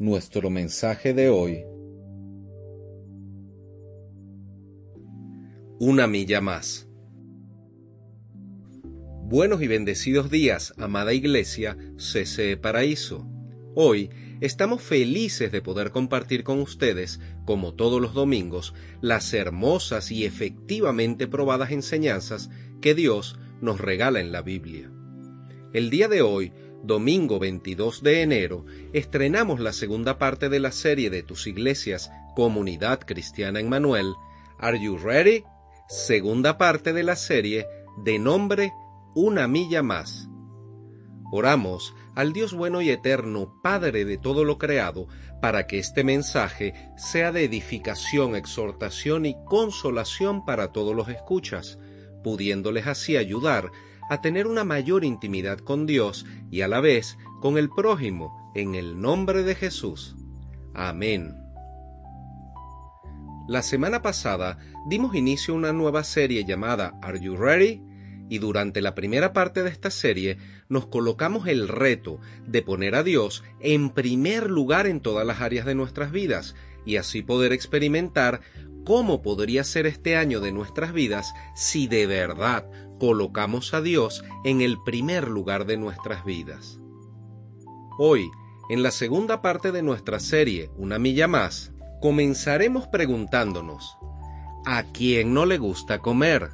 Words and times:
Nuestro 0.00 0.48
mensaje 0.48 1.12
de 1.12 1.28
hoy 1.28 1.62
una 5.78 6.06
milla 6.06 6.40
más. 6.40 6.88
Buenos 9.24 9.60
y 9.60 9.66
bendecidos 9.66 10.30
días, 10.30 10.72
amada 10.78 11.12
Iglesia 11.12 11.76
CCE 11.96 12.56
Paraíso. 12.56 13.28
Hoy 13.74 14.08
estamos 14.40 14.80
felices 14.80 15.52
de 15.52 15.60
poder 15.60 15.90
compartir 15.90 16.44
con 16.44 16.60
ustedes, 16.60 17.20
como 17.44 17.74
todos 17.74 18.00
los 18.00 18.14
domingos, 18.14 18.72
las 19.02 19.34
hermosas 19.34 20.10
y 20.10 20.24
efectivamente 20.24 21.28
probadas 21.28 21.72
enseñanzas 21.72 22.48
que 22.80 22.94
Dios 22.94 23.38
nos 23.60 23.78
regala 23.78 24.20
en 24.20 24.32
la 24.32 24.40
Biblia. 24.40 24.90
El 25.74 25.90
día 25.90 26.08
de 26.08 26.22
hoy, 26.22 26.54
domingo 26.82 27.38
22 27.38 28.02
de 28.02 28.22
enero, 28.22 28.64
estrenamos 28.92 29.60
la 29.60 29.72
segunda 29.72 30.18
parte 30.18 30.48
de 30.48 30.60
la 30.60 30.72
serie 30.72 31.10
de 31.10 31.22
tus 31.22 31.46
iglesias 31.46 32.10
Comunidad 32.34 33.00
Cristiana 33.00 33.60
en 33.60 33.68
Manuel. 33.68 34.14
Are 34.58 34.82
you 34.82 34.96
ready? 34.96 35.44
segunda 35.88 36.56
parte 36.56 36.92
de 36.92 37.02
la 37.02 37.16
serie 37.16 37.66
de 38.04 38.18
nombre 38.18 38.72
Una 39.14 39.48
milla 39.48 39.82
más. 39.82 40.28
Oramos 41.32 41.94
al 42.14 42.32
Dios 42.32 42.54
bueno 42.54 42.80
y 42.80 42.90
eterno, 42.90 43.54
Padre 43.62 44.04
de 44.04 44.18
todo 44.18 44.44
lo 44.44 44.58
creado, 44.58 45.06
para 45.40 45.66
que 45.66 45.78
este 45.78 46.04
mensaje 46.04 46.74
sea 46.96 47.32
de 47.32 47.44
edificación, 47.44 48.36
exhortación 48.36 49.26
y 49.26 49.36
consolación 49.44 50.44
para 50.44 50.72
todos 50.72 50.94
los 50.94 51.08
escuchas, 51.08 51.78
pudiéndoles 52.22 52.86
así 52.86 53.16
ayudar 53.16 53.70
a 54.10 54.20
tener 54.20 54.48
una 54.48 54.64
mayor 54.64 55.04
intimidad 55.04 55.60
con 55.60 55.86
Dios 55.86 56.26
y 56.50 56.62
a 56.62 56.68
la 56.68 56.80
vez 56.80 57.16
con 57.40 57.56
el 57.56 57.70
prójimo, 57.70 58.52
en 58.56 58.74
el 58.74 59.00
nombre 59.00 59.44
de 59.44 59.54
Jesús. 59.54 60.16
Amén. 60.74 61.32
La 63.48 63.62
semana 63.62 64.02
pasada 64.02 64.58
dimos 64.88 65.14
inicio 65.14 65.54
a 65.54 65.56
una 65.56 65.72
nueva 65.72 66.02
serie 66.02 66.44
llamada 66.44 66.98
Are 67.02 67.20
You 67.20 67.36
Ready? 67.36 67.82
Y 68.28 68.38
durante 68.38 68.80
la 68.80 68.96
primera 68.96 69.32
parte 69.32 69.62
de 69.62 69.70
esta 69.70 69.90
serie 69.90 70.38
nos 70.68 70.88
colocamos 70.88 71.46
el 71.46 71.68
reto 71.68 72.18
de 72.46 72.62
poner 72.62 72.96
a 72.96 73.04
Dios 73.04 73.44
en 73.60 73.90
primer 73.90 74.50
lugar 74.50 74.88
en 74.88 75.00
todas 75.00 75.24
las 75.24 75.40
áreas 75.40 75.66
de 75.66 75.76
nuestras 75.76 76.10
vidas 76.10 76.56
y 76.84 76.96
así 76.96 77.22
poder 77.22 77.52
experimentar 77.52 78.40
cómo 78.84 79.22
podría 79.22 79.62
ser 79.62 79.86
este 79.86 80.16
año 80.16 80.40
de 80.40 80.52
nuestras 80.52 80.92
vidas 80.92 81.32
si 81.54 81.86
de 81.86 82.06
verdad 82.06 82.68
colocamos 83.00 83.74
a 83.74 83.80
Dios 83.80 84.22
en 84.44 84.60
el 84.60 84.80
primer 84.84 85.26
lugar 85.26 85.66
de 85.66 85.76
nuestras 85.76 86.24
vidas. 86.24 86.78
Hoy, 87.98 88.30
en 88.68 88.84
la 88.84 88.92
segunda 88.92 89.42
parte 89.42 89.72
de 89.72 89.82
nuestra 89.82 90.20
serie 90.20 90.70
Una 90.76 91.00
milla 91.00 91.26
más, 91.26 91.72
comenzaremos 92.00 92.86
preguntándonos, 92.86 93.96
¿a 94.64 94.84
quién 94.84 95.34
no 95.34 95.46
le 95.46 95.58
gusta 95.58 95.98
comer? 95.98 96.50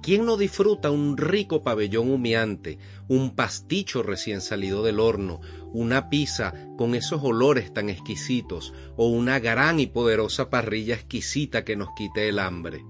¿Quién 0.00 0.24
no 0.24 0.36
disfruta 0.36 0.90
un 0.92 1.16
rico 1.16 1.62
pabellón 1.62 2.10
humeante, 2.10 2.78
un 3.08 3.34
pasticho 3.34 4.02
recién 4.04 4.40
salido 4.40 4.84
del 4.84 5.00
horno, 5.00 5.40
una 5.72 6.08
pizza 6.08 6.54
con 6.76 6.94
esos 6.94 7.22
olores 7.24 7.74
tan 7.74 7.88
exquisitos 7.88 8.72
o 8.96 9.08
una 9.08 9.40
gran 9.40 9.80
y 9.80 9.86
poderosa 9.86 10.50
parrilla 10.50 10.94
exquisita 10.94 11.64
que 11.64 11.76
nos 11.76 11.88
quite 11.96 12.28
el 12.28 12.38
hambre? 12.38 12.84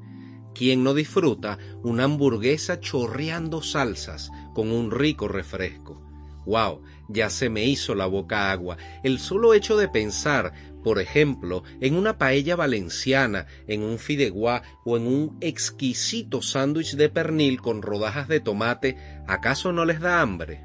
¿Quién 0.59 0.83
no 0.83 0.93
disfruta 0.93 1.57
una 1.85 2.03
hamburguesa 2.03 2.81
chorreando 2.81 3.63
salsas 3.63 4.33
con 4.55 4.73
un 4.73 4.91
rico 4.91 5.29
refresco? 5.29 6.03
¡Wow! 6.47 6.83
Ya 7.09 7.31
se 7.31 7.49
me 7.49 7.65
hizo 7.65 7.95
la 7.95 8.07
boca 8.07 8.51
agua. 8.51 8.77
El 9.05 9.21
solo 9.21 9.55
hecho 9.55 9.77
de 9.77 9.87
pensar 9.87 10.53
por 10.83 10.99
ejemplo, 10.99 11.63
en 11.81 11.95
una 11.95 12.19
paella 12.19 12.57
valenciana, 12.57 13.47
en 13.69 13.85
un 13.85 13.99
fideuá 13.99 14.63
o 14.85 14.97
en 14.97 15.07
un 15.07 15.37
exquisito 15.41 16.43
sándwich 16.43 16.97
de 16.97 17.09
pernil 17.09 17.61
con 17.61 17.83
rodajas 17.83 18.27
de 18.27 18.41
tomate, 18.41 18.97
¿acaso 19.29 19.73
no 19.73 19.85
les 19.85 20.01
da 20.01 20.21
hambre? 20.21 20.65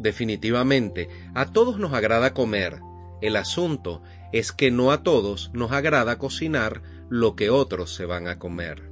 Definitivamente, 0.00 1.08
a 1.34 1.52
todos 1.52 1.78
nos 1.78 1.92
agrada 1.92 2.34
comer. 2.34 2.80
El 3.20 3.36
asunto 3.36 4.02
es 4.32 4.52
que 4.52 4.70
no 4.70 4.90
a 4.90 5.02
todos 5.02 5.50
nos 5.52 5.70
agrada 5.70 6.18
cocinar 6.18 6.82
lo 7.08 7.36
que 7.36 7.50
otros 7.50 7.94
se 7.94 8.06
van 8.06 8.28
a 8.28 8.38
comer. 8.38 8.90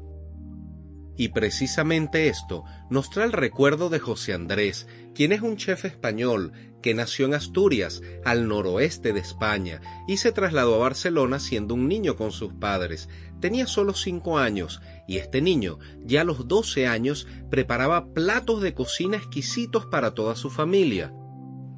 Y 1.17 1.29
precisamente 1.29 2.29
esto 2.29 2.65
nos 2.91 3.11
trae 3.11 3.27
el 3.27 3.33
recuerdo 3.33 3.91
de 3.91 3.99
José 3.99 4.33
Andrés, 4.33 4.87
quien 5.15 5.33
es 5.33 5.43
un 5.43 5.57
chef 5.57 5.85
español 5.85 6.53
que 6.83 6.95
nació 6.95 7.27
en 7.27 7.35
Asturias, 7.35 8.03
al 8.25 8.49
noroeste 8.49 9.13
de 9.13 9.21
España, 9.21 9.81
y 10.09 10.17
se 10.17 10.33
trasladó 10.33 10.75
a 10.75 10.79
Barcelona 10.79 11.39
siendo 11.39 11.75
un 11.75 11.87
niño 11.87 12.17
con 12.17 12.33
sus 12.33 12.55
padres. 12.55 13.09
Tenía 13.41 13.67
solo 13.67 13.95
cinco 13.95 14.39
años, 14.39 14.81
y 15.07 15.19
este 15.19 15.41
niño, 15.43 15.79
ya 16.05 16.23
a 16.23 16.25
los 16.25 16.49
doce 16.49 16.87
años, 16.87 17.29
preparaba 17.51 18.13
platos 18.13 18.63
de 18.63 18.75
cocina 18.75 19.17
exquisitos 19.17 19.87
para 19.87 20.15
toda 20.15 20.35
su 20.35 20.51
familia. 20.51 21.15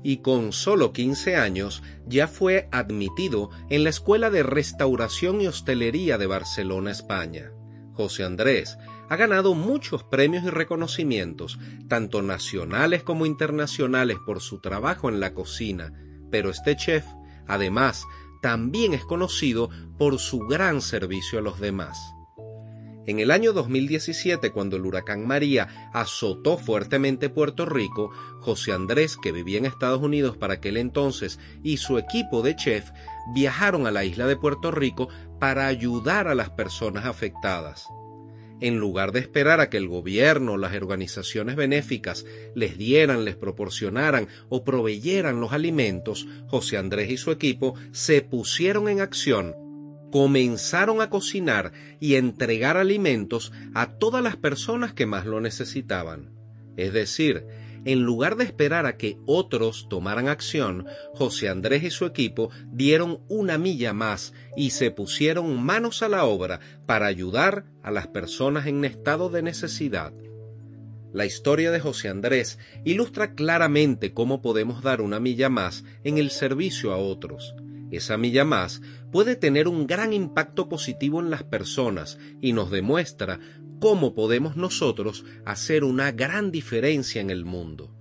Y 0.05 0.19
con 0.19 0.53
solo 0.53 0.93
quince 0.93 1.35
años 1.35 1.83
ya 2.07 2.29
fue 2.29 2.69
admitido 2.71 3.51
en 3.71 3.83
la 3.83 3.91
Escuela 3.91 4.31
de 4.31 4.45
Restauración 4.45 5.41
y 5.41 5.49
Hostelería 5.49 6.19
de 6.19 6.27
Barcelona, 6.27 6.93
España. 6.93 7.51
José 7.95 8.25
Andrés 8.25 8.77
ha 9.09 9.17
ganado 9.17 9.55
muchos 9.55 10.05
premios 10.05 10.45
y 10.45 10.51
reconocimientos, 10.51 11.59
tanto 11.89 12.23
nacionales 12.23 13.03
como 13.03 13.27
internacionales, 13.27 14.19
por 14.27 14.41
su 14.41 14.61
trabajo 14.61 15.09
en 15.09 15.21
la 15.21 15.33
cocina, 15.33 15.93
pero 16.31 16.51
este 16.51 16.77
chef, 16.77 17.05
además, 17.47 18.05
también 18.43 18.93
es 18.93 19.05
conocido 19.05 19.71
por 19.97 20.19
su 20.19 20.41
gran 20.41 20.83
servicio 20.83 21.39
a 21.39 21.43
los 21.43 21.61
demás. 21.61 22.14
En 23.07 23.21
el 23.21 23.31
año 23.31 23.53
2017, 23.53 24.51
cuando 24.51 24.77
el 24.77 24.87
huracán 24.87 25.27
María 25.27 25.91
azotó 25.93 26.57
fuertemente 26.57 27.29
Puerto 27.29 27.67
Rico, 27.67 28.11
José 28.41 28.73
Andrés, 28.73 29.19
que 29.23 29.31
vivía 29.31 29.59
en 29.59 29.67
Estados 29.67 30.01
Unidos 30.01 30.39
para 30.39 30.55
aquel 30.55 30.79
entonces, 30.79 31.39
y 31.63 31.77
su 31.77 31.99
equipo 31.99 32.41
de 32.41 32.57
chef 32.57 32.91
viajaron 33.35 33.87
a 33.87 33.91
la 33.91 34.05
isla 34.05 34.27
de 34.27 34.37
Puerto 34.37 34.71
Rico 34.71 35.11
para 35.39 35.67
ayudar 35.67 36.29
a 36.29 36.35
las 36.35 36.49
personas 36.49 37.05
afectadas. 37.05 37.87
En 38.61 38.79
lugar 38.79 39.13
de 39.13 39.21
esperar 39.21 39.61
a 39.61 39.69
que 39.69 39.77
el 39.77 39.89
gobierno, 39.89 40.57
las 40.57 40.75
organizaciones 40.75 41.57
benéficas 41.57 42.25
les 42.55 42.79
dieran, 42.79 43.27
les 43.27 43.37
proporcionaran 43.37 44.29
o 44.49 44.65
proveyeran 44.65 45.41
los 45.41 45.53
alimentos, 45.53 46.27
José 46.47 46.79
Andrés 46.79 47.11
y 47.11 47.19
su 47.19 47.31
equipo 47.33 47.75
se 47.93 48.23
pusieron 48.23 48.89
en 48.89 49.01
acción, 49.01 49.55
comenzaron 50.15 51.01
a 51.01 51.11
cocinar 51.11 51.73
y 51.99 52.15
entregar 52.15 52.77
alimentos 52.77 53.51
a 53.75 53.99
todas 53.99 54.23
las 54.23 54.37
personas 54.37 54.93
que 54.93 55.07
más 55.07 55.27
lo 55.27 55.41
necesitaban. 55.41 56.31
Es 56.77 56.93
decir, 56.93 57.45
en 57.85 58.03
lugar 58.05 58.37
de 58.37 58.45
esperar 58.45 58.87
a 58.87 58.97
que 58.97 59.19
otros 59.27 59.89
tomaran 59.91 60.29
acción, 60.29 60.87
José 61.15 61.49
Andrés 61.49 61.83
y 61.83 61.91
su 61.91 62.07
equipo 62.07 62.51
dieron 62.71 63.23
una 63.29 63.59
milla 63.59 63.93
más 63.93 64.35
y 64.57 64.71
se 64.71 64.93
pusieron 64.93 65.61
manos 65.61 66.01
a 66.05 66.09
la 66.09 66.27
obra 66.27 66.61
para 66.87 67.07
ayudar 67.07 67.65
a 67.83 67.91
las 67.91 68.07
personas 68.07 68.69
en 68.69 68.85
estado 68.85 69.31
de 69.31 69.43
necesidad. 69.43 70.13
La 71.13 71.27
historia 71.27 71.73
de 71.73 71.81
José 71.81 72.09
Andrés 72.09 72.61
ilustra 72.85 73.35
claramente 73.35 74.15
cómo 74.15 74.43
podemos 74.43 74.81
dar 74.81 75.01
una 75.01 75.19
milla 75.19 75.49
más 75.49 75.83
en 76.05 76.19
el 76.19 76.31
servicio 76.31 76.93
a 76.93 76.99
otros. 76.99 77.57
Esa 77.91 78.17
milla 78.17 78.45
más 78.45 78.81
puede 79.13 79.37
tener 79.37 79.69
un 79.69 79.87
gran 79.87 80.13
impacto 80.13 80.69
positivo 80.69 81.21
en 81.21 81.31
las 81.31 81.45
personas 81.45 82.19
y 82.41 82.53
nos 82.53 82.71
demuestra 82.71 83.39
cómo 83.81 84.15
podemos 84.15 84.57
nosotros 84.57 85.25
hacer 85.45 85.85
una 85.85 86.13
gran 86.13 86.51
diferencia 86.51 87.21
en 87.21 87.31
el 87.31 87.45
mundo. 87.45 87.95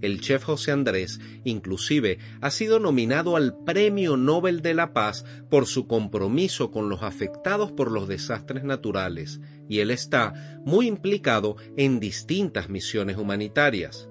El 0.00 0.20
chef 0.20 0.44
José 0.44 0.70
Andrés 0.70 1.18
inclusive 1.44 2.18
ha 2.42 2.50
sido 2.50 2.78
nominado 2.78 3.36
al 3.36 3.56
Premio 3.64 4.18
Nobel 4.18 4.60
de 4.60 4.74
la 4.74 4.92
Paz 4.92 5.24
por 5.48 5.66
su 5.66 5.86
compromiso 5.86 6.70
con 6.70 6.90
los 6.90 7.02
afectados 7.02 7.72
por 7.72 7.90
los 7.90 8.06
desastres 8.06 8.64
naturales 8.64 9.40
y 9.66 9.78
él 9.78 9.90
está 9.90 10.60
muy 10.66 10.88
implicado 10.88 11.56
en 11.78 12.00
distintas 12.00 12.68
misiones 12.68 13.16
humanitarias. 13.16 14.10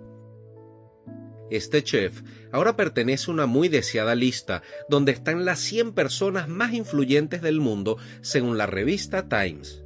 Este 1.53 1.83
chef 1.83 2.23
ahora 2.51 2.75
pertenece 2.75 3.29
a 3.29 3.33
una 3.35 3.45
muy 3.45 3.69
deseada 3.69 4.15
lista 4.15 4.63
donde 4.89 5.11
están 5.11 5.45
las 5.45 5.59
100 5.59 5.93
personas 5.93 6.47
más 6.47 6.73
influyentes 6.73 7.43
del 7.43 7.59
mundo 7.59 7.99
según 8.21 8.57
la 8.57 8.65
revista 8.65 9.29
Times. 9.29 9.83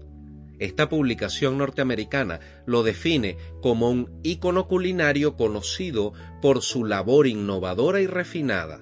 Esta 0.59 0.87
publicación 0.87 1.57
norteamericana 1.57 2.39
lo 2.65 2.83
define 2.83 3.35
como 3.61 3.89
un 3.89 4.17
ícono 4.23 4.69
culinario 4.69 5.35
conocido 5.35 6.13
por 6.41 6.61
su 6.61 6.85
labor 6.85 7.27
innovadora 7.27 7.99
y 7.99 8.07
refinada. 8.07 8.79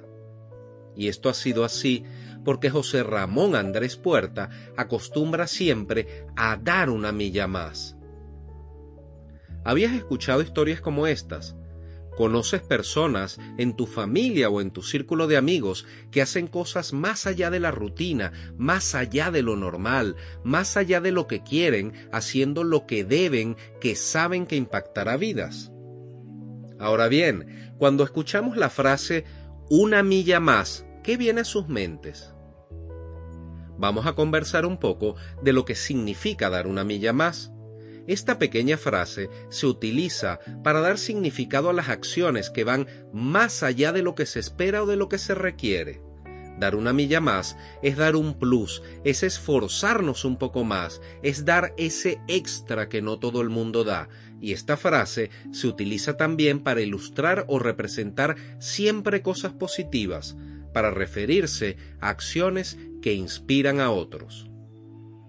Y 0.96 1.08
esto 1.08 1.30
ha 1.30 1.34
sido 1.34 1.66
así 1.66 2.04
porque 2.44 2.70
José 2.70 3.02
Ramón 3.02 3.56
Andrés 3.56 3.96
Puerta 3.96 4.52
acostumbra 4.78 5.48
siempre 5.48 6.28
a 6.36 6.56
dar 6.56 6.92
una 6.92 7.12
milla 7.12 7.48
más. 7.48 7.98
¿Habías 9.64 9.94
escuchado 9.94 10.44
historias 10.44 10.82
como 10.82 11.08
estas? 11.08 11.56
¿Conoces 12.18 12.62
personas 12.62 13.40
en 13.58 13.76
tu 13.76 13.88
familia 13.88 14.50
o 14.50 14.62
en 14.62 14.72
tu 14.72 14.82
círculo 14.82 15.28
de 15.28 15.38
amigos 15.38 15.86
que 16.12 16.22
hacen 16.22 16.48
cosas 16.48 16.94
más 16.94 17.28
allá 17.28 17.50
de 17.50 17.60
la 17.60 17.72
rutina, 17.72 18.32
más 18.58 18.96
allá 18.96 19.32
de 19.32 19.42
lo 19.42 19.56
normal, 19.56 20.16
más 20.44 20.78
allá 20.78 21.02
de 21.02 21.12
lo 21.12 21.28
que 21.28 21.44
quieren, 21.44 21.94
haciendo 22.14 22.64
lo 22.64 22.86
que 22.86 23.04
deben, 23.04 23.58
que 23.82 23.96
saben 23.96 24.46
que 24.46 24.56
impactará 24.56 25.18
vidas? 25.18 25.72
Ahora 26.80 27.08
bien, 27.08 27.74
cuando 27.78 28.04
escuchamos 28.04 28.56
la 28.58 28.70
frase 28.70 29.26
una 29.70 30.04
milla 30.04 30.40
más, 30.40 30.86
¿qué 31.04 31.18
viene 31.18 31.42
a 31.42 31.46
sus 31.46 31.68
mentes? 31.68 32.34
Vamos 33.78 34.06
a 34.06 34.14
conversar 34.14 34.66
un 34.66 34.78
poco 34.78 35.16
de 35.42 35.52
lo 35.52 35.66
que 35.66 35.76
significa 35.76 36.50
dar 36.50 36.68
una 36.68 36.84
milla 36.84 37.12
más. 37.14 37.52
Esta 38.08 38.38
pequeña 38.38 38.78
frase 38.78 39.30
se 39.50 39.66
utiliza 39.66 40.40
para 40.64 40.82
dar 40.82 40.98
significado 40.98 41.70
a 41.70 41.74
las 41.74 41.90
acciones 41.90 42.50
que 42.50 42.64
van 42.64 42.88
más 43.14 43.64
allá 43.64 43.92
de 43.92 44.04
lo 44.04 44.16
que 44.16 44.26
se 44.26 44.40
espera 44.40 44.84
o 44.84 44.86
de 44.86 44.96
lo 44.96 45.10
que 45.10 45.18
se 45.18 45.34
requiere. 45.34 46.02
Dar 46.60 46.76
una 46.76 46.94
milla 46.94 47.20
más 47.20 47.58
es 47.82 47.98
dar 47.98 48.16
un 48.16 48.40
plus, 48.40 48.82
es 49.04 49.24
esforzarnos 49.24 50.24
un 50.24 50.38
poco 50.38 50.64
más, 50.64 51.02
es 51.22 51.44
dar 51.44 51.74
ese 51.78 52.22
extra 52.28 52.88
que 52.88 53.02
no 53.02 53.20
todo 53.20 53.42
el 53.42 53.50
mundo 53.50 53.84
da. 53.84 54.08
Y 54.40 54.54
esta 54.54 54.78
frase 54.78 55.32
se 55.52 55.68
utiliza 55.68 56.16
también 56.16 56.62
para 56.62 56.82
ilustrar 56.82 57.46
o 57.48 57.60
representar 57.60 58.36
siempre 58.60 59.22
cosas 59.22 59.54
positivas, 59.54 60.38
para 60.74 60.92
referirse 60.92 61.78
a 62.00 62.10
acciones 62.10 62.78
que 63.02 63.14
inspiran 63.14 63.80
a 63.80 63.92
otros. 63.92 64.45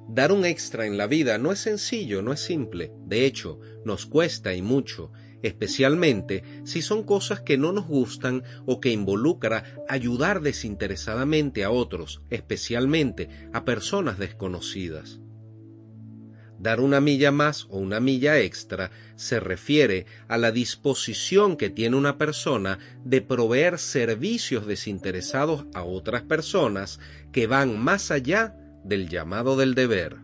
Dar 0.08 0.31
un 0.31 0.44
extra 0.44 0.87
en 0.87 0.97
la 0.97 1.06
vida 1.06 1.37
no 1.38 1.50
es 1.50 1.58
sencillo, 1.58 2.23
no 2.23 2.32
es 2.32 2.41
simple. 2.41 2.93
De 3.06 3.26
hecho, 3.26 3.58
nos 3.85 4.06
cuesta 4.06 4.55
y 4.55 4.62
mucho, 4.62 5.11
especialmente 5.43 6.44
si 6.64 6.81
son 6.81 7.03
cosas 7.03 7.41
que 7.41 7.58
no 7.58 7.73
nos 7.73 7.87
gustan 7.87 8.44
o 8.67 8.81
que 8.81 8.91
involucra 8.91 9.64
ayudar 9.88 10.43
desinteresadamente 10.43 11.64
a 11.64 11.70
otros, 11.70 12.23
especialmente 12.31 13.29
a 13.53 13.64
personas 13.64 14.19
desconocidas. 14.19 15.20
Dar 16.58 16.81
una 16.81 17.00
milla 17.00 17.32
más 17.32 17.67
o 17.69 17.79
una 17.79 18.00
milla 18.00 18.38
extra 18.38 18.91
se 19.17 19.41
refiere 19.41 20.06
a 20.26 20.38
la 20.38 20.53
disposición 20.53 21.56
que 21.56 21.69
tiene 21.69 21.97
una 21.97 22.17
persona 22.17 22.79
de 23.05 23.20
proveer 23.20 23.79
servicios 23.79 24.67
desinteresados 24.67 25.67
a 25.75 25.82
otras 25.82 26.23
personas 26.23 26.99
que 27.31 27.47
van 27.47 27.79
más 27.79 28.11
allá 28.11 28.56
del 28.87 29.09
llamado 29.09 29.56
del 29.56 29.75
deber. 29.75 30.17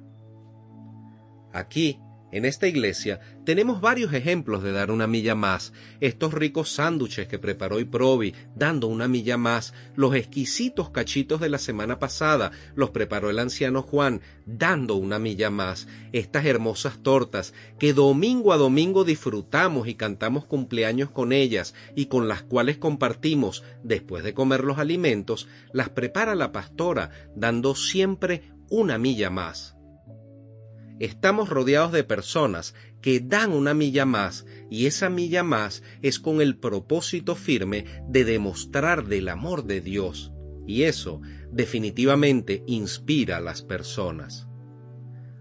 Aquí, 1.53 1.99
en 2.33 2.47
esta 2.47 2.67
iglesia, 2.67 3.21
tenemos 3.45 3.83
varios 3.83 4.15
ejemplos 4.15 4.63
de 4.63 4.73
dar 4.73 4.91
una 4.91 5.07
milla 5.07 5.35
más, 5.35 5.75
estos 6.01 6.33
ricos 6.33 6.71
sándwiches 6.71 7.29
que 7.29 7.39
preparó 7.39 7.77
Provi, 7.91 8.35
dando 8.55 8.87
una 8.87 9.07
milla 9.07 9.37
más, 9.37 9.75
los 9.97 10.15
exquisitos 10.15 10.89
cachitos 10.91 11.41
de 11.41 11.51
la 11.51 11.59
semana 11.59 11.99
pasada, 11.99 12.53
los 12.75 12.91
preparó 12.91 13.29
el 13.29 13.39
anciano 13.39 13.83
Juan, 13.83 14.23
dando 14.47 14.95
una 14.95 15.19
milla 15.19 15.51
más, 15.51 15.89
estas 16.13 16.47
hermosas 16.47 17.03
tortas 17.03 17.53
que 17.79 17.93
domingo 17.93 18.53
a 18.53 18.57
domingo 18.57 19.05
disfrutamos 19.05 19.87
y 19.87 19.95
cantamos 19.95 20.47
cumpleaños 20.47 21.11
con 21.11 21.33
ellas 21.33 21.75
y 21.95 22.07
con 22.07 22.29
las 22.29 22.43
cuales 22.43 22.79
compartimos 22.79 23.63
después 23.83 24.25
de 24.25 24.33
comer 24.33 24.65
los 24.65 24.79
alimentos, 24.79 25.49
las 25.73 25.91
prepara 25.91 26.35
la 26.35 26.53
pastora, 26.53 27.11
dando 27.37 27.75
siempre 27.75 28.52
una 28.73 28.97
milla 28.97 29.29
más. 29.29 29.77
Estamos 30.99 31.51
rodeados 31.51 31.93
de 31.93 32.05
personas 32.05 32.75
que 33.03 33.21
dan 33.21 33.53
una 33.53 33.75
milla 33.75 34.07
más 34.07 34.47
y 34.71 34.87
esa 34.87 35.11
milla 35.11 35.43
más 35.43 35.83
es 36.01 36.19
con 36.19 36.41
el 36.41 36.57
propósito 36.57 37.35
firme 37.35 37.85
de 38.09 38.25
demostrar 38.25 39.05
del 39.05 39.29
amor 39.29 39.65
de 39.65 39.83
Dios 39.83 40.33
y 40.67 40.85
eso 40.85 41.21
definitivamente 41.51 42.65
inspira 42.67 43.37
a 43.37 43.41
las 43.41 43.61
personas. 43.61 44.49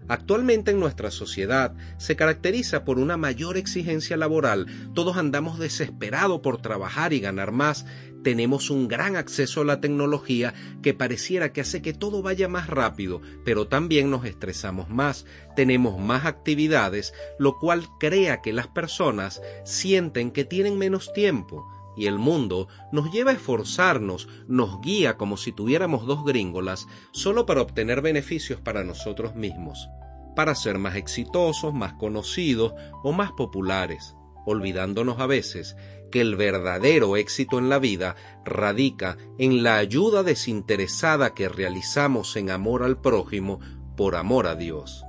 Actualmente 0.08 0.72
en 0.72 0.80
nuestra 0.80 1.10
sociedad 1.10 1.74
se 1.96 2.16
caracteriza 2.16 2.84
por 2.84 2.98
una 2.98 3.16
mayor 3.16 3.56
exigencia 3.56 4.18
laboral, 4.18 4.66
todos 4.92 5.16
andamos 5.16 5.58
desesperados 5.58 6.40
por 6.40 6.60
trabajar 6.60 7.14
y 7.14 7.20
ganar 7.20 7.50
más, 7.50 7.86
tenemos 8.22 8.70
un 8.70 8.88
gran 8.88 9.16
acceso 9.16 9.60
a 9.60 9.64
la 9.64 9.80
tecnología 9.80 10.54
que 10.82 10.94
pareciera 10.94 11.52
que 11.52 11.60
hace 11.60 11.82
que 11.82 11.92
todo 11.92 12.22
vaya 12.22 12.48
más 12.48 12.68
rápido, 12.68 13.20
pero 13.44 13.68
también 13.68 14.10
nos 14.10 14.24
estresamos 14.24 14.88
más, 14.88 15.26
tenemos 15.56 15.98
más 15.98 16.24
actividades, 16.24 17.12
lo 17.38 17.58
cual 17.58 17.86
crea 17.98 18.40
que 18.42 18.52
las 18.52 18.68
personas 18.68 19.42
sienten 19.64 20.30
que 20.30 20.44
tienen 20.44 20.78
menos 20.78 21.12
tiempo, 21.12 21.66
y 21.96 22.06
el 22.06 22.18
mundo 22.18 22.68
nos 22.90 23.12
lleva 23.12 23.32
a 23.32 23.34
esforzarnos, 23.34 24.28
nos 24.48 24.80
guía 24.80 25.16
como 25.16 25.36
si 25.36 25.52
tuviéramos 25.52 26.06
dos 26.06 26.24
gringolas, 26.24 26.86
solo 27.12 27.46
para 27.46 27.62
obtener 27.62 28.00
beneficios 28.00 28.60
para 28.60 28.84
nosotros 28.84 29.34
mismos, 29.34 29.88
para 30.34 30.54
ser 30.54 30.78
más 30.78 30.96
exitosos, 30.96 31.74
más 31.74 31.92
conocidos 31.94 32.72
o 33.02 33.12
más 33.12 33.32
populares, 33.32 34.16
olvidándonos 34.44 35.20
a 35.20 35.26
veces 35.26 35.76
que 36.10 36.20
el 36.20 36.36
verdadero 36.36 37.16
éxito 37.16 37.58
en 37.58 37.68
la 37.68 37.78
vida 37.78 38.16
radica 38.44 39.16
en 39.38 39.62
la 39.62 39.78
ayuda 39.78 40.22
desinteresada 40.22 41.34
que 41.34 41.48
realizamos 41.48 42.36
en 42.36 42.50
amor 42.50 42.82
al 42.82 43.00
prójimo 43.00 43.60
por 43.96 44.14
amor 44.14 44.46
a 44.46 44.54
Dios. 44.54 45.04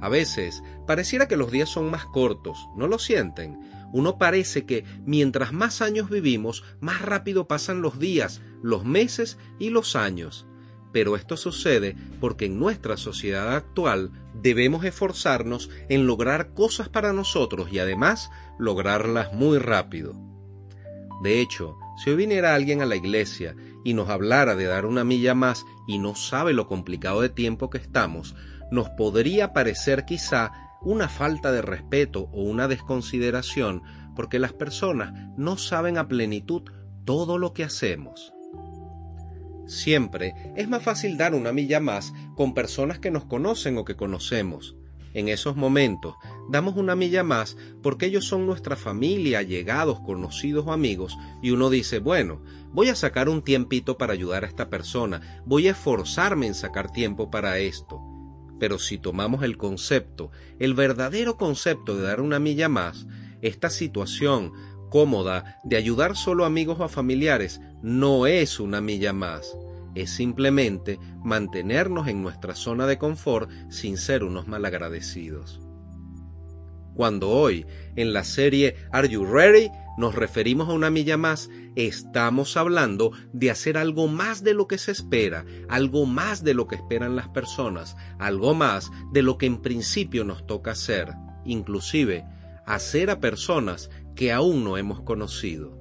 A 0.00 0.08
veces 0.08 0.62
pareciera 0.86 1.26
que 1.26 1.36
los 1.36 1.50
días 1.50 1.70
son 1.70 1.90
más 1.90 2.04
cortos, 2.06 2.68
¿no 2.76 2.86
lo 2.86 2.98
sienten? 2.98 3.58
Uno 3.92 4.18
parece 4.18 4.66
que 4.66 4.84
mientras 5.06 5.52
más 5.52 5.80
años 5.80 6.10
vivimos, 6.10 6.64
más 6.80 7.00
rápido 7.00 7.48
pasan 7.48 7.80
los 7.80 7.98
días, 7.98 8.42
los 8.62 8.84
meses 8.84 9.38
y 9.58 9.70
los 9.70 9.96
años. 9.96 10.46
Pero 10.92 11.16
esto 11.16 11.36
sucede 11.36 11.96
porque 12.20 12.46
en 12.46 12.58
nuestra 12.58 12.96
sociedad 12.96 13.54
actual 13.54 14.10
debemos 14.46 14.84
esforzarnos 14.84 15.70
en 15.88 16.06
lograr 16.06 16.54
cosas 16.54 16.88
para 16.88 17.12
nosotros 17.12 17.72
y 17.72 17.80
además 17.80 18.30
lograrlas 18.60 19.32
muy 19.32 19.58
rápido. 19.58 20.14
De 21.24 21.40
hecho, 21.40 21.76
si 21.96 22.10
hoy 22.10 22.16
viniera 22.16 22.54
alguien 22.54 22.80
a 22.80 22.86
la 22.86 22.94
iglesia 22.94 23.56
y 23.84 23.94
nos 23.94 24.08
hablara 24.08 24.54
de 24.54 24.66
dar 24.66 24.86
una 24.86 25.02
milla 25.02 25.34
más 25.34 25.64
y 25.88 25.98
no 25.98 26.14
sabe 26.14 26.52
lo 26.52 26.68
complicado 26.68 27.22
de 27.22 27.28
tiempo 27.28 27.70
que 27.70 27.78
estamos, 27.78 28.36
nos 28.70 28.88
podría 28.90 29.52
parecer 29.52 30.04
quizá 30.04 30.52
una 30.80 31.08
falta 31.08 31.50
de 31.50 31.62
respeto 31.62 32.28
o 32.32 32.42
una 32.42 32.68
desconsideración 32.68 33.82
porque 34.14 34.38
las 34.38 34.52
personas 34.52 35.12
no 35.36 35.56
saben 35.56 35.98
a 35.98 36.06
plenitud 36.06 36.62
todo 37.04 37.36
lo 37.38 37.52
que 37.52 37.64
hacemos. 37.64 38.32
Siempre 39.66 40.34
es 40.56 40.68
más 40.68 40.82
fácil 40.82 41.16
dar 41.16 41.34
una 41.34 41.52
milla 41.52 41.80
más 41.80 42.12
con 42.36 42.54
personas 42.54 42.98
que 42.98 43.10
nos 43.10 43.24
conocen 43.24 43.76
o 43.78 43.84
que 43.84 43.96
conocemos. 43.96 44.76
En 45.12 45.28
esos 45.28 45.56
momentos 45.56 46.14
damos 46.50 46.76
una 46.76 46.94
milla 46.94 47.24
más 47.24 47.56
porque 47.82 48.06
ellos 48.06 48.26
son 48.26 48.46
nuestra 48.46 48.76
familia, 48.76 49.38
allegados, 49.38 49.98
conocidos 50.00 50.66
o 50.66 50.72
amigos, 50.72 51.16
y 51.42 51.52
uno 51.52 51.70
dice, 51.70 52.00
bueno, 52.00 52.42
voy 52.70 52.90
a 52.90 52.94
sacar 52.94 53.28
un 53.28 53.42
tiempito 53.42 53.96
para 53.96 54.12
ayudar 54.12 54.44
a 54.44 54.46
esta 54.46 54.68
persona, 54.68 55.42
voy 55.46 55.68
a 55.68 55.70
esforzarme 55.70 56.46
en 56.46 56.54
sacar 56.54 56.92
tiempo 56.92 57.30
para 57.30 57.58
esto. 57.58 57.98
Pero 58.60 58.78
si 58.78 58.98
tomamos 58.98 59.42
el 59.42 59.56
concepto, 59.56 60.30
el 60.58 60.74
verdadero 60.74 61.38
concepto 61.38 61.96
de 61.96 62.02
dar 62.02 62.20
una 62.20 62.38
milla 62.38 62.68
más, 62.68 63.06
esta 63.40 63.70
situación 63.70 64.52
cómoda 64.96 65.60
de 65.62 65.76
ayudar 65.76 66.16
solo 66.16 66.44
a 66.44 66.46
amigos 66.46 66.78
o 66.80 66.88
familiares 66.88 67.60
no 67.82 68.26
es 68.26 68.58
una 68.60 68.80
milla 68.80 69.12
más, 69.12 69.54
es 69.94 70.08
simplemente 70.08 70.98
mantenernos 71.22 72.08
en 72.08 72.22
nuestra 72.22 72.54
zona 72.54 72.86
de 72.86 72.96
confort 72.96 73.50
sin 73.68 73.98
ser 73.98 74.24
unos 74.24 74.48
malagradecidos. 74.48 75.60
Cuando 76.94 77.28
hoy, 77.28 77.66
en 77.94 78.14
la 78.14 78.24
serie 78.24 78.76
Are 78.90 79.06
You 79.06 79.26
Ready? 79.26 79.68
nos 79.98 80.14
referimos 80.14 80.70
a 80.70 80.72
una 80.72 80.88
milla 80.88 81.18
más, 81.18 81.50
estamos 81.74 82.56
hablando 82.56 83.12
de 83.34 83.50
hacer 83.50 83.76
algo 83.76 84.08
más 84.08 84.42
de 84.42 84.54
lo 84.54 84.66
que 84.66 84.78
se 84.78 84.92
espera, 84.92 85.44
algo 85.68 86.06
más 86.06 86.42
de 86.42 86.54
lo 86.54 86.68
que 86.68 86.76
esperan 86.76 87.16
las 87.16 87.28
personas, 87.28 87.96
algo 88.18 88.54
más 88.54 88.90
de 89.12 89.20
lo 89.20 89.36
que 89.36 89.44
en 89.44 89.60
principio 89.60 90.24
nos 90.24 90.46
toca 90.46 90.70
hacer, 90.70 91.12
inclusive 91.44 92.24
hacer 92.66 93.10
a 93.10 93.20
personas 93.20 93.90
que 94.16 94.32
aún 94.32 94.64
no 94.64 94.76
hemos 94.76 95.00
conocido. 95.02 95.78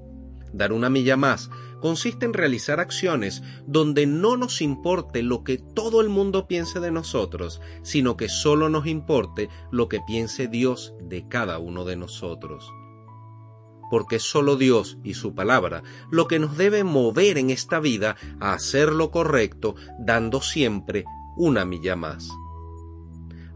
Dar 0.53 0.71
una 0.71 0.89
milla 0.89 1.17
más 1.17 1.49
consiste 1.81 2.25
en 2.25 2.33
realizar 2.33 2.79
acciones 2.79 3.43
donde 3.67 4.05
no 4.05 4.37
nos 4.37 4.61
importe 4.61 5.21
lo 5.21 5.43
que 5.43 5.57
todo 5.57 6.01
el 6.01 6.09
mundo 6.09 6.47
piense 6.47 6.79
de 6.79 6.91
nosotros, 6.91 7.61
sino 7.83 8.15
que 8.15 8.29
solo 8.29 8.69
nos 8.69 8.87
importe 8.87 9.49
lo 9.71 9.89
que 9.89 9.99
piense 10.05 10.47
Dios 10.47 10.93
de 11.01 11.27
cada 11.27 11.59
uno 11.59 11.83
de 11.83 11.95
nosotros. 11.95 12.71
Porque 13.91 14.15
es 14.15 14.23
solo 14.23 14.55
Dios 14.55 14.97
y 15.03 15.13
su 15.13 15.35
palabra 15.35 15.83
lo 16.09 16.27
que 16.27 16.39
nos 16.39 16.57
debe 16.57 16.83
mover 16.83 17.37
en 17.37 17.49
esta 17.49 17.79
vida 17.79 18.15
a 18.39 18.53
hacer 18.53 18.93
lo 18.93 19.11
correcto, 19.11 19.75
dando 19.99 20.41
siempre 20.41 21.05
una 21.37 21.65
milla 21.65 21.95
más. 21.95 22.29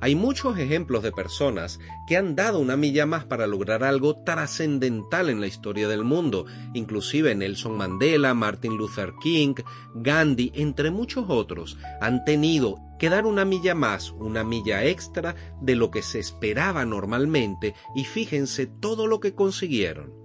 Hay 0.01 0.15
muchos 0.15 0.57
ejemplos 0.57 1.03
de 1.03 1.11
personas 1.11 1.79
que 2.07 2.15
han 2.15 2.35
dado 2.35 2.59
una 2.59 2.77
milla 2.77 3.05
más 3.05 3.25
para 3.25 3.47
lograr 3.47 3.83
algo 3.83 4.23
trascendental 4.23 5.29
en 5.29 5.41
la 5.41 5.47
historia 5.47 5.89
del 5.89 6.05
mundo, 6.05 6.45
inclusive 6.73 7.35
Nelson 7.35 7.75
Mandela, 7.75 8.33
Martin 8.33 8.77
Luther 8.77 9.13
King, 9.21 9.55
Gandhi, 9.95 10.53
entre 10.55 10.89
muchos 10.89 11.25
otros, 11.27 11.77
han 11.99 12.23
tenido 12.23 12.77
que 12.97 13.09
dar 13.09 13.25
una 13.25 13.45
milla 13.45 13.75
más, 13.75 14.11
una 14.11 14.43
milla 14.43 14.85
extra 14.85 15.35
de 15.61 15.75
lo 15.75 15.91
que 15.91 16.01
se 16.01 16.19
esperaba 16.19 16.85
normalmente 16.85 17.73
y 17.95 18.05
fíjense 18.05 18.67
todo 18.67 19.07
lo 19.07 19.19
que 19.19 19.35
consiguieron. 19.35 20.18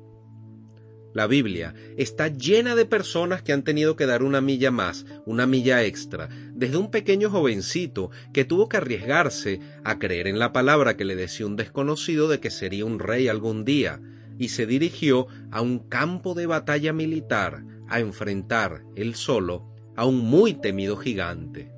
La 1.15 1.29
Biblia 1.29 1.75
está 1.97 2.27
llena 2.27 2.75
de 2.75 2.87
personas 2.87 3.41
que 3.41 3.53
han 3.53 3.63
tenido 3.63 3.95
que 3.95 4.05
dar 4.05 4.25
una 4.25 4.41
milla 4.41 4.73
más, 4.73 5.07
una 5.25 5.47
milla 5.47 5.85
extra, 5.85 6.29
desde 6.53 6.77
un 6.77 6.91
pequeño 6.91 7.31
jovencito 7.31 8.11
que 8.33 8.45
tuvo 8.45 8.69
que 8.69 8.79
arriesgarse 8.79 9.61
a 9.85 10.01
creer 10.01 10.27
en 10.27 10.41
la 10.41 10.53
palabra 10.53 10.97
que 10.97 11.05
le 11.05 11.15
decía 11.15 11.47
un 11.47 11.55
desconocido 11.55 12.27
de 12.27 12.41
que 12.41 12.51
sería 12.51 12.85
un 12.85 12.99
rey 12.99 13.29
algún 13.29 13.65
día, 13.65 14.01
y 14.39 14.49
se 14.49 14.67
dirigió 14.67 15.29
a 15.53 15.61
un 15.61 15.79
campo 15.79 16.35
de 16.35 16.47
batalla 16.47 16.93
militar 16.93 17.65
a 17.89 18.01
enfrentar, 18.01 18.83
él 18.97 19.15
solo, 19.15 19.73
a 19.95 20.07
un 20.07 20.19
muy 20.19 20.55
temido 20.55 20.97
gigante. 20.97 21.73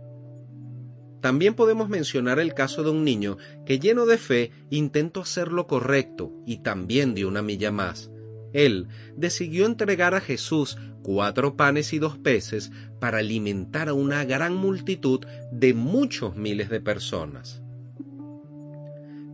También 1.21 1.53
podemos 1.53 1.91
mencionar 1.91 2.39
el 2.39 2.55
caso 2.55 2.83
de 2.83 2.89
un 2.89 3.05
niño 3.05 3.37
que 3.67 3.79
lleno 3.79 4.07
de 4.07 4.17
fe 4.17 4.53
intentó 4.71 5.21
hacer 5.21 5.53
lo 5.53 5.67
correcto 5.67 6.33
y 6.47 6.63
también 6.63 7.15
dio 7.15 7.29
una 7.29 7.43
milla 7.43 7.71
más, 7.71 8.11
él 8.53 8.89
decidió 9.17 9.67
entregar 9.67 10.15
a 10.15 10.21
Jesús 10.21 10.79
cuatro 11.03 11.57
panes 11.57 11.93
y 11.93 11.99
dos 11.99 12.19
peces 12.19 12.73
para 13.01 13.19
alimentar 13.19 13.89
a 13.89 13.95
una 13.95 14.25
gran 14.25 14.55
multitud 14.55 15.21
de 15.53 15.75
muchos 15.75 16.37
miles 16.37 16.69
de 16.69 16.81
personas. 16.81 17.63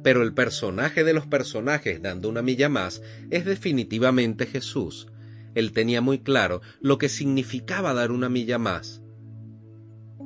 Pero 0.03 0.23
el 0.23 0.35
personaje 0.35 1.05
de 1.05 1.13
los 1.13 1.27
personajes 1.27 2.03
dando 2.03 2.29
una 2.29 2.43
milla 2.43 2.69
más 2.69 3.03
es 3.31 3.45
definitivamente 3.45 4.47
Jesús. 4.47 5.09
Él 5.55 5.73
tenía 5.73 6.01
muy 6.01 6.19
claro 6.19 6.61
lo 6.81 6.99
que 6.99 7.09
significaba 7.09 7.95
dar 7.95 8.11
una 8.11 8.29
milla 8.29 8.59
más. 8.59 9.03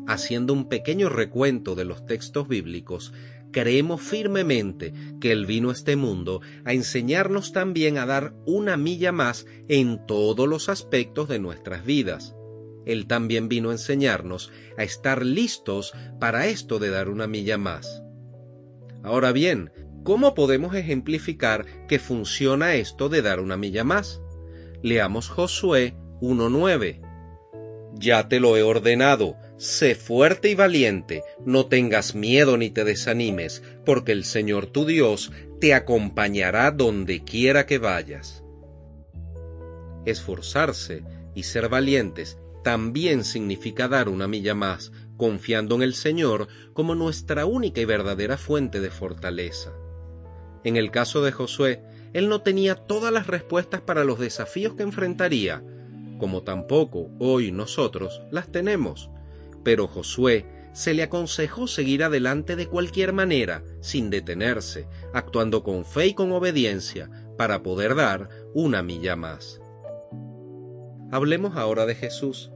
Haciendo 0.08 0.52
un 0.52 0.68
pequeño 0.68 1.08
recuento 1.08 1.74
de 1.74 1.84
los 1.84 2.06
textos 2.06 2.48
bíblicos, 2.48 3.12
creemos 3.56 4.02
firmemente 4.02 4.92
que 5.18 5.32
Él 5.32 5.46
vino 5.46 5.70
a 5.70 5.72
este 5.72 5.96
mundo 5.96 6.42
a 6.66 6.74
enseñarnos 6.74 7.52
también 7.52 7.96
a 7.96 8.04
dar 8.04 8.34
una 8.44 8.76
milla 8.76 9.12
más 9.12 9.46
en 9.66 10.04
todos 10.06 10.46
los 10.46 10.68
aspectos 10.68 11.26
de 11.30 11.38
nuestras 11.38 11.86
vidas. 11.86 12.36
Él 12.84 13.06
también 13.06 13.48
vino 13.48 13.70
a 13.70 13.72
enseñarnos 13.72 14.52
a 14.76 14.82
estar 14.82 15.24
listos 15.24 15.94
para 16.20 16.48
esto 16.48 16.78
de 16.78 16.90
dar 16.90 17.08
una 17.08 17.26
milla 17.26 17.56
más. 17.56 18.02
Ahora 19.02 19.32
bien, 19.32 19.72
¿cómo 20.04 20.34
podemos 20.34 20.74
ejemplificar 20.74 21.64
que 21.88 21.98
funciona 21.98 22.74
esto 22.74 23.08
de 23.08 23.22
dar 23.22 23.40
una 23.40 23.56
milla 23.56 23.84
más? 23.84 24.20
Leamos 24.82 25.30
Josué 25.30 25.96
1.9. 26.20 27.00
Ya 27.94 28.28
te 28.28 28.38
lo 28.38 28.58
he 28.58 28.62
ordenado, 28.62 29.34
Sé 29.58 29.94
fuerte 29.94 30.50
y 30.50 30.54
valiente, 30.54 31.22
no 31.46 31.64
tengas 31.64 32.14
miedo 32.14 32.58
ni 32.58 32.68
te 32.68 32.84
desanimes, 32.84 33.62
porque 33.86 34.12
el 34.12 34.24
Señor 34.24 34.66
tu 34.66 34.84
Dios 34.84 35.32
te 35.60 35.72
acompañará 35.72 36.70
donde 36.70 37.24
quiera 37.24 37.64
que 37.64 37.78
vayas. 37.78 38.44
Esforzarse 40.04 41.04
y 41.34 41.44
ser 41.44 41.70
valientes 41.70 42.38
también 42.62 43.24
significa 43.24 43.88
dar 43.88 44.10
una 44.10 44.28
milla 44.28 44.54
más, 44.54 44.92
confiando 45.16 45.74
en 45.76 45.82
el 45.82 45.94
Señor 45.94 46.48
como 46.74 46.94
nuestra 46.94 47.46
única 47.46 47.80
y 47.80 47.86
verdadera 47.86 48.36
fuente 48.36 48.80
de 48.80 48.90
fortaleza. 48.90 49.72
En 50.64 50.76
el 50.76 50.90
caso 50.90 51.22
de 51.22 51.32
Josué, 51.32 51.82
él 52.12 52.28
no 52.28 52.42
tenía 52.42 52.74
todas 52.74 53.10
las 53.10 53.26
respuestas 53.26 53.80
para 53.80 54.04
los 54.04 54.18
desafíos 54.18 54.74
que 54.74 54.82
enfrentaría, 54.82 55.62
como 56.18 56.42
tampoco 56.42 57.10
hoy 57.18 57.52
nosotros 57.52 58.20
las 58.30 58.52
tenemos 58.52 59.10
pero 59.66 59.88
Josué 59.88 60.46
se 60.72 60.94
le 60.94 61.02
aconsejó 61.02 61.66
seguir 61.66 62.04
adelante 62.04 62.54
de 62.54 62.68
cualquier 62.68 63.12
manera, 63.12 63.64
sin 63.80 64.10
detenerse, 64.10 64.86
actuando 65.12 65.64
con 65.64 65.84
fe 65.84 66.06
y 66.06 66.14
con 66.14 66.30
obediencia, 66.30 67.10
para 67.36 67.64
poder 67.64 67.96
dar 67.96 68.28
una 68.54 68.84
milla 68.84 69.16
más. 69.16 69.60
Hablemos 71.10 71.56
ahora 71.56 71.84
de 71.84 71.96
Jesús. 71.96 72.52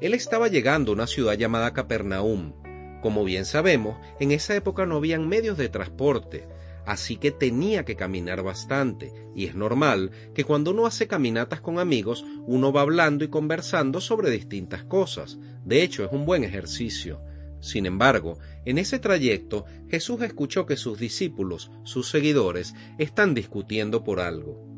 Él 0.00 0.14
estaba 0.14 0.48
llegando 0.48 0.92
a 0.92 0.94
una 0.94 1.06
ciudad 1.06 1.34
llamada 1.34 1.74
Capernaum. 1.74 2.54
Como 3.02 3.22
bien 3.22 3.44
sabemos, 3.44 3.98
en 4.18 4.32
esa 4.32 4.56
época 4.56 4.86
no 4.86 4.96
habían 4.96 5.28
medios 5.28 5.58
de 5.58 5.68
transporte, 5.68 6.48
así 6.90 7.18
que 7.18 7.30
tenía 7.30 7.84
que 7.84 7.94
caminar 7.94 8.42
bastante, 8.42 9.12
y 9.32 9.44
es 9.44 9.54
normal 9.54 10.10
que 10.34 10.42
cuando 10.42 10.72
uno 10.72 10.86
hace 10.86 11.06
caminatas 11.06 11.60
con 11.60 11.78
amigos, 11.78 12.24
uno 12.46 12.72
va 12.72 12.80
hablando 12.80 13.22
y 13.24 13.28
conversando 13.28 14.00
sobre 14.00 14.28
distintas 14.28 14.82
cosas. 14.82 15.38
De 15.64 15.84
hecho, 15.84 16.04
es 16.04 16.10
un 16.10 16.26
buen 16.26 16.42
ejercicio. 16.42 17.22
Sin 17.60 17.86
embargo, 17.86 18.38
en 18.64 18.78
ese 18.78 18.98
trayecto 18.98 19.66
Jesús 19.88 20.20
escuchó 20.22 20.66
que 20.66 20.76
sus 20.76 20.98
discípulos, 20.98 21.70
sus 21.84 22.08
seguidores, 22.08 22.74
están 22.98 23.34
discutiendo 23.34 24.02
por 24.02 24.18
algo 24.18 24.69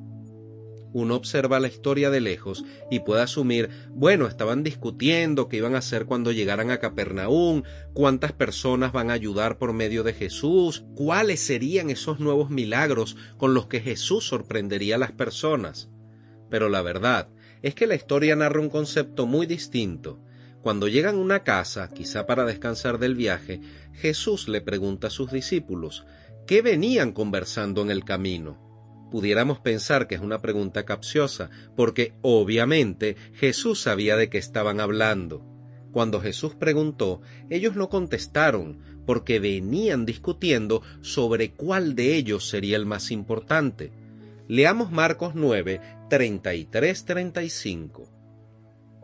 uno 0.93 1.15
observa 1.15 1.61
la 1.61 1.69
historia 1.69 2.11
de 2.11 2.21
lejos 2.21 2.65
y 2.91 3.01
puede 3.01 3.23
asumir, 3.23 3.71
bueno, 3.91 4.27
estaban 4.27 4.63
discutiendo 4.63 5.49
qué 5.49 5.59
iban 5.59 5.75
a 5.75 5.79
hacer 5.79 6.07
cuando 6.07 6.33
llegaran 6.33 6.71
a 6.71 6.79
Capernaum, 6.79 7.63
cuántas 7.95 8.33
personas 8.33 8.93
van 8.93 9.11
a 9.11 9.15
ayudar 9.15 9.59
por 9.59 9.73
medio 9.73 10.03
de 10.03 10.13
Jesús, 10.13 10.85
cuáles 10.95 11.41
serían 11.41 11.91
esos 11.91 12.21
nuevos 12.21 12.51
milagros 12.51 13.17
con 13.37 13.55
los 13.55 13.67
que 13.67 13.81
Jesús 13.81 14.25
sorprendería 14.25 14.97
a 14.97 14.99
las 14.99 15.13
personas. 15.13 15.89
Pero 16.51 16.69
la 16.69 16.83
verdad 16.83 17.29
es 17.63 17.75
que 17.75 17.87
la 17.87 17.95
historia 17.95 18.37
narra 18.37 18.61
un 18.61 18.69
concepto 18.69 19.27
muy 19.27 19.47
distinto. 19.47 20.21
Cuando 20.63 20.87
llegan 20.87 21.17
a 21.17 21.21
una 21.21 21.43
casa, 21.43 21.89
quizá 21.89 22.27
para 22.27 22.45
descansar 22.45 22.99
del 22.99 23.15
viaje, 23.15 23.61
Jesús 23.95 24.49
le 24.49 24.61
pregunta 24.61 25.09
a 25.09 25.11
sus 25.11 25.33
discípulos, 25.33 26.05
¿qué 26.47 26.63
venían 26.63 27.13
conversando 27.13 27.83
en 27.83 27.91
el 27.91 28.05
camino? 28.05 28.72
Pudiéramos 29.13 29.61
pensar 29.61 30.09
que 30.09 30.15
es 30.15 30.23
una 30.23 30.41
pregunta 30.41 30.87
capciosa, 30.87 31.51
porque 31.77 32.15
obviamente 32.23 33.17
Jesús 33.35 33.83
sabía 33.83 34.17
de 34.17 34.31
qué 34.31 34.39
estaban 34.39 34.81
hablando. 34.81 35.45
Cuando 35.93 36.23
Jesús 36.23 36.55
preguntó, 36.55 37.21
ellos 37.51 37.77
no 37.77 37.91
contestaron, 37.91 38.79
porque 39.05 39.39
venían 39.39 40.07
discutiendo 40.07 40.81
sobre 41.03 41.53
cuál 41.53 41.95
de 41.95 42.17
ellos 42.17 42.49
sería 42.49 42.79
el 42.79 42.87
más 42.87 43.11
importante. 43.11 43.93
Leamos 44.49 44.91
Marcos 44.91 45.35
9, 45.35 45.83
33-35. 46.09 48.09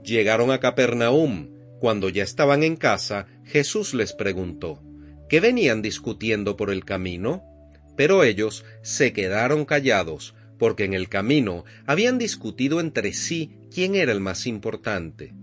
Llegaron 0.03 0.51
a 0.51 0.59
Capernaum. 0.59 1.51
Cuando 1.81 2.09
ya 2.09 2.23
estaban 2.23 2.63
en 2.63 2.77
casa, 2.77 3.27
Jesús 3.45 3.93
les 3.93 4.15
preguntó, 4.15 4.83
¿qué 5.29 5.41
venían 5.41 5.83
discutiendo 5.83 6.57
por 6.57 6.71
el 6.71 6.87
camino? 6.87 7.45
Pero 7.99 8.23
ellos 8.23 8.65
se 8.81 9.13
quedaron 9.13 9.65
callados, 9.65 10.37
porque 10.57 10.85
en 10.85 10.95
el 10.95 11.09
camino 11.09 11.65
habían 11.85 12.17
discutido 12.17 12.79
entre 12.79 13.13
sí 13.13 13.59
quién 13.75 13.97
era 13.97 14.13
el 14.13 14.21
más 14.21 14.47
importante. 14.47 15.35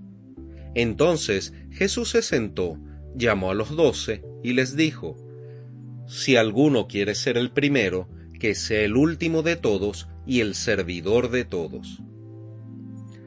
Entonces 0.74 1.52
Jesús 1.70 2.12
se 2.12 2.22
sentó, 2.22 2.80
llamó 3.14 3.52
a 3.52 3.56
los 3.56 3.76
doce 3.76 4.24
y 4.42 4.54
les 4.54 4.78
dijo, 4.78 5.18
Si 6.08 6.38
alguno 6.38 6.88
quiere 6.88 7.14
ser 7.14 7.38
el 7.38 7.52
primero, 7.52 8.08
que 8.40 8.56
sea 8.56 8.86
el 8.86 8.96
último 8.96 9.44
de 9.44 9.58
todos 9.58 10.08
y 10.26 10.40
el 10.40 10.56
servidor 10.56 11.32
de 11.32 11.44
todos. 11.44 12.00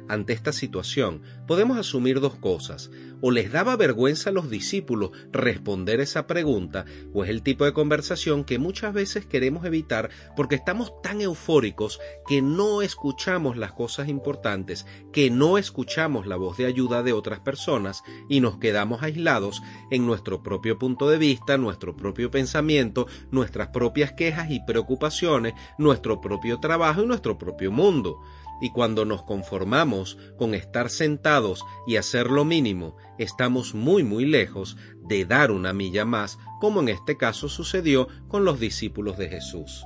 Ante 0.09 0.33
esta 0.33 0.53
situación, 0.53 1.23
podemos 1.47 1.77
asumir 1.77 2.21
dos 2.21 2.35
cosas. 2.37 2.91
O 3.21 3.31
les 3.31 3.51
daba 3.51 3.77
vergüenza 3.77 4.31
a 4.31 4.33
los 4.33 4.49
discípulos 4.49 5.11
responder 5.33 6.01
esa 6.01 6.27
pregunta, 6.27 6.85
o 7.13 7.25
es 7.25 7.31
el 7.31 7.43
tipo 7.43 7.65
de 7.65 7.73
conversación 7.73 8.45
que 8.45 8.59
muchas 8.59 8.95
veces 8.95 9.27
queremos 9.27 9.65
evitar 9.65 10.09
porque 10.37 10.55
estamos 10.55 10.93
tan 11.03 11.21
eufóricos 11.21 11.99
que 12.27 12.43
no 12.43 12.81
escuchamos 12.81 13.57
las 13.57 13.73
cosas 13.73 14.09
importantes, 14.09 14.87
que 15.13 15.31
no 15.31 15.59
escuchamos 15.59 16.27
la 16.27 16.37
voz 16.37 16.57
de 16.57 16.67
ayuda 16.67 17.03
de 17.03 17.13
otras 17.13 17.41
personas 17.41 18.03
y 18.29 18.41
nos 18.41 18.59
quedamos 18.59 19.03
aislados 19.03 19.63
en 19.91 20.07
nuestro 20.07 20.43
propio 20.43 20.79
punto 20.79 21.11
de 21.11 21.19
vista, 21.19 21.59
nuestro 21.59 21.97
propio 21.97 22.31
pensamiento, 22.31 23.07
nuestras 23.31 23.69
propias 23.69 24.13
quejas 24.13 24.51
y 24.51 24.61
preocupaciones, 24.61 25.55
nuestro 25.77 26.21
propio 26.21 26.61
trabajo 26.61 27.03
y 27.03 27.07
nuestro 27.07 27.37
propio 27.37 27.73
mundo. 27.73 28.21
Y 28.61 28.71
cuando 28.71 29.05
nos 29.05 29.23
conformamos 29.23 30.19
con 30.37 30.55
estar 30.55 30.91
sentados 30.91 31.65
y 31.87 31.97
hacer 31.97 32.31
lo 32.31 32.45
mínimo, 32.45 32.97
estamos 33.19 33.75
muy 33.75 34.03
muy 34.03 34.25
lejos 34.25 34.77
de 35.07 35.25
dar 35.25 35.51
una 35.51 35.73
milla 35.73 36.05
más, 36.05 36.39
como 36.61 36.81
en 36.81 36.89
este 36.89 37.17
caso 37.17 37.49
sucedió 37.49 38.09
con 38.29 38.45
los 38.45 38.59
discípulos 38.59 39.17
de 39.17 39.29
Jesús. 39.29 39.85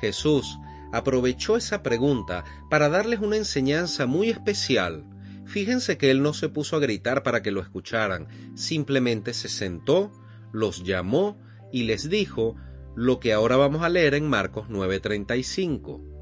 Jesús 0.00 0.58
aprovechó 0.92 1.56
esa 1.56 1.82
pregunta 1.82 2.44
para 2.70 2.88
darles 2.88 3.20
una 3.20 3.36
enseñanza 3.36 4.06
muy 4.06 4.30
especial. 4.30 5.04
Fíjense 5.44 5.96
que 5.96 6.10
él 6.10 6.22
no 6.22 6.34
se 6.34 6.48
puso 6.48 6.76
a 6.76 6.80
gritar 6.80 7.22
para 7.22 7.42
que 7.42 7.52
lo 7.52 7.60
escucharan, 7.60 8.26
simplemente 8.56 9.32
se 9.32 9.48
sentó, 9.48 10.10
los 10.52 10.82
llamó 10.82 11.38
y 11.72 11.84
les 11.84 12.08
dijo 12.08 12.56
lo 12.96 13.20
que 13.20 13.32
ahora 13.32 13.56
vamos 13.56 13.82
a 13.82 13.88
leer 13.88 14.14
en 14.14 14.28
Marcos 14.28 14.68
9:35. 14.68 16.15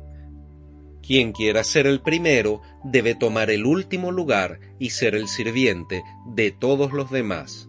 Quien 1.06 1.32
quiera 1.32 1.64
ser 1.64 1.87
el 1.87 2.00
primero 2.00 2.62
debe 2.82 3.14
tomar 3.14 3.50
el 3.50 3.66
último 3.66 4.11
lugar 4.11 4.58
y 4.78 4.90
ser 4.90 5.14
el 5.14 5.28
sirviente 5.28 6.02
de 6.26 6.50
todos 6.50 6.92
los 6.92 7.11
demás. 7.11 7.68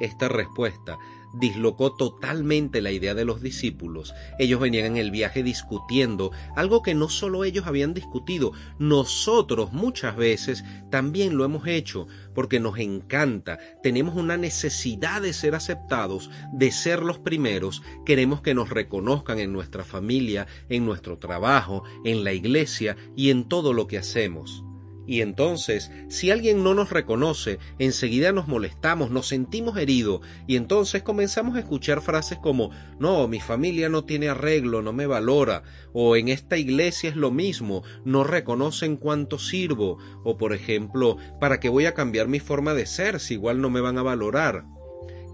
Esta 0.00 0.28
respuesta 0.28 0.96
dislocó 1.34 1.94
totalmente 1.94 2.80
la 2.80 2.90
idea 2.90 3.14
de 3.14 3.24
los 3.24 3.42
discípulos. 3.42 4.14
Ellos 4.38 4.60
venían 4.60 4.86
en 4.86 4.96
el 4.96 5.10
viaje 5.10 5.42
discutiendo 5.42 6.32
algo 6.56 6.82
que 6.82 6.94
no 6.94 7.08
solo 7.08 7.44
ellos 7.44 7.66
habían 7.66 7.94
discutido, 7.94 8.52
nosotros 8.78 9.72
muchas 9.72 10.16
veces 10.16 10.64
también 10.90 11.36
lo 11.36 11.44
hemos 11.44 11.66
hecho 11.66 12.06
porque 12.34 12.60
nos 12.60 12.78
encanta, 12.78 13.58
tenemos 13.82 14.16
una 14.16 14.36
necesidad 14.36 15.22
de 15.22 15.32
ser 15.32 15.54
aceptados, 15.54 16.30
de 16.52 16.70
ser 16.70 17.02
los 17.02 17.18
primeros, 17.18 17.82
queremos 18.04 18.40
que 18.40 18.54
nos 18.54 18.70
reconozcan 18.70 19.38
en 19.38 19.52
nuestra 19.52 19.84
familia, 19.84 20.46
en 20.68 20.86
nuestro 20.86 21.18
trabajo, 21.18 21.84
en 22.04 22.24
la 22.24 22.32
iglesia 22.32 22.96
y 23.16 23.30
en 23.30 23.48
todo 23.48 23.72
lo 23.72 23.86
que 23.86 23.98
hacemos. 23.98 24.64
Y 25.06 25.22
entonces, 25.22 25.90
si 26.08 26.30
alguien 26.30 26.62
no 26.62 26.74
nos 26.74 26.90
reconoce, 26.90 27.58
enseguida 27.78 28.32
nos 28.32 28.46
molestamos, 28.46 29.10
nos 29.10 29.26
sentimos 29.26 29.76
heridos, 29.76 30.20
y 30.46 30.56
entonces 30.56 31.02
comenzamos 31.02 31.56
a 31.56 31.60
escuchar 31.60 32.00
frases 32.00 32.38
como 32.38 32.70
no, 32.98 33.26
mi 33.26 33.40
familia 33.40 33.88
no 33.88 34.04
tiene 34.04 34.28
arreglo, 34.28 34.82
no 34.82 34.92
me 34.92 35.06
valora, 35.06 35.62
o 35.92 36.16
en 36.16 36.28
esta 36.28 36.58
iglesia 36.58 37.10
es 37.10 37.16
lo 37.16 37.30
mismo, 37.30 37.82
no 38.04 38.24
reconocen 38.24 38.96
cuánto 38.96 39.38
sirvo, 39.38 39.98
o 40.22 40.36
por 40.36 40.52
ejemplo, 40.52 41.16
¿para 41.40 41.58
qué 41.60 41.68
voy 41.68 41.86
a 41.86 41.94
cambiar 41.94 42.28
mi 42.28 42.38
forma 42.38 42.74
de 42.74 42.86
ser 42.86 43.20
si 43.20 43.34
igual 43.34 43.60
no 43.60 43.70
me 43.70 43.80
van 43.80 43.98
a 43.98 44.02
valorar? 44.02 44.64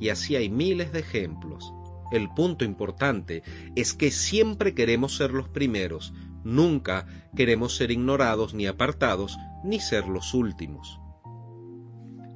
Y 0.00 0.10
así 0.10 0.36
hay 0.36 0.48
miles 0.48 0.92
de 0.92 1.00
ejemplos. 1.00 1.72
El 2.12 2.28
punto 2.30 2.64
importante 2.64 3.42
es 3.74 3.92
que 3.92 4.10
siempre 4.10 4.74
queremos 4.74 5.16
ser 5.16 5.32
los 5.32 5.48
primeros, 5.48 6.12
nunca 6.44 7.06
queremos 7.34 7.74
ser 7.74 7.90
ignorados 7.90 8.54
ni 8.54 8.66
apartados, 8.66 9.36
ni 9.66 9.80
ser 9.80 10.08
los 10.08 10.34
últimos. 10.34 11.00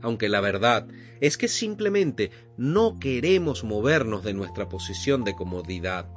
Aunque 0.03 0.29
la 0.29 0.41
verdad 0.41 0.89
es 1.21 1.37
que 1.37 1.49
simplemente 1.49 2.31
no 2.57 2.99
queremos 2.99 3.65
movernos 3.65 4.25
de 4.25 4.33
nuestra 4.33 4.69
posición 4.69 5.25
de 5.25 5.35
comodidad. 5.35 6.11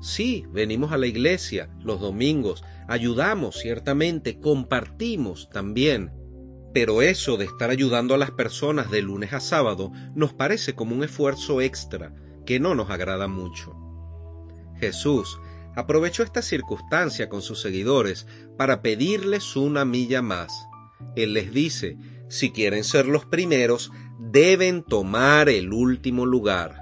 Sí, 0.00 0.44
venimos 0.50 0.92
a 0.92 0.98
la 0.98 1.06
iglesia 1.06 1.70
los 1.80 2.00
domingos, 2.00 2.64
ayudamos 2.88 3.56
ciertamente, 3.56 4.40
compartimos 4.40 5.48
también, 5.50 6.12
pero 6.74 7.00
eso 7.00 7.36
de 7.38 7.46
estar 7.46 7.70
ayudando 7.70 8.14
a 8.14 8.18
las 8.18 8.32
personas 8.32 8.90
de 8.90 9.02
lunes 9.02 9.32
a 9.32 9.40
sábado 9.40 9.92
nos 10.14 10.34
parece 10.34 10.74
como 10.74 10.94
un 10.94 11.04
esfuerzo 11.04 11.60
extra 11.60 12.14
que 12.44 12.60
no 12.60 12.74
nos 12.74 12.90
agrada 12.90 13.28
mucho. 13.28 13.74
Jesús 14.78 15.38
aprovechó 15.76 16.22
esta 16.22 16.42
circunstancia 16.42 17.28
con 17.28 17.42
sus 17.42 17.60
seguidores 17.60 18.26
para 18.56 18.82
pedirles 18.82 19.54
una 19.54 19.84
milla 19.84 20.22
más. 20.22 20.52
Él 21.14 21.34
les 21.34 21.52
dice, 21.52 21.98
si 22.28 22.50
quieren 22.50 22.82
ser 22.82 23.06
los 23.06 23.26
primeros, 23.26 23.92
deben 24.18 24.82
tomar 24.82 25.48
el 25.50 25.72
último 25.72 26.24
lugar. 26.24 26.80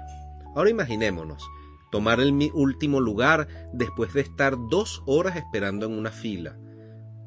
Ahora 0.55 0.69
imaginémonos, 0.69 1.43
tomar 1.91 2.21
el 2.21 2.31
último 2.53 3.01
lugar 3.01 3.69
después 3.73 4.13
de 4.13 4.21
estar 4.21 4.55
dos 4.71 5.03
horas 5.05 5.35
esperando 5.35 5.85
en 5.85 5.91
una 5.91 6.11
fila. 6.11 6.57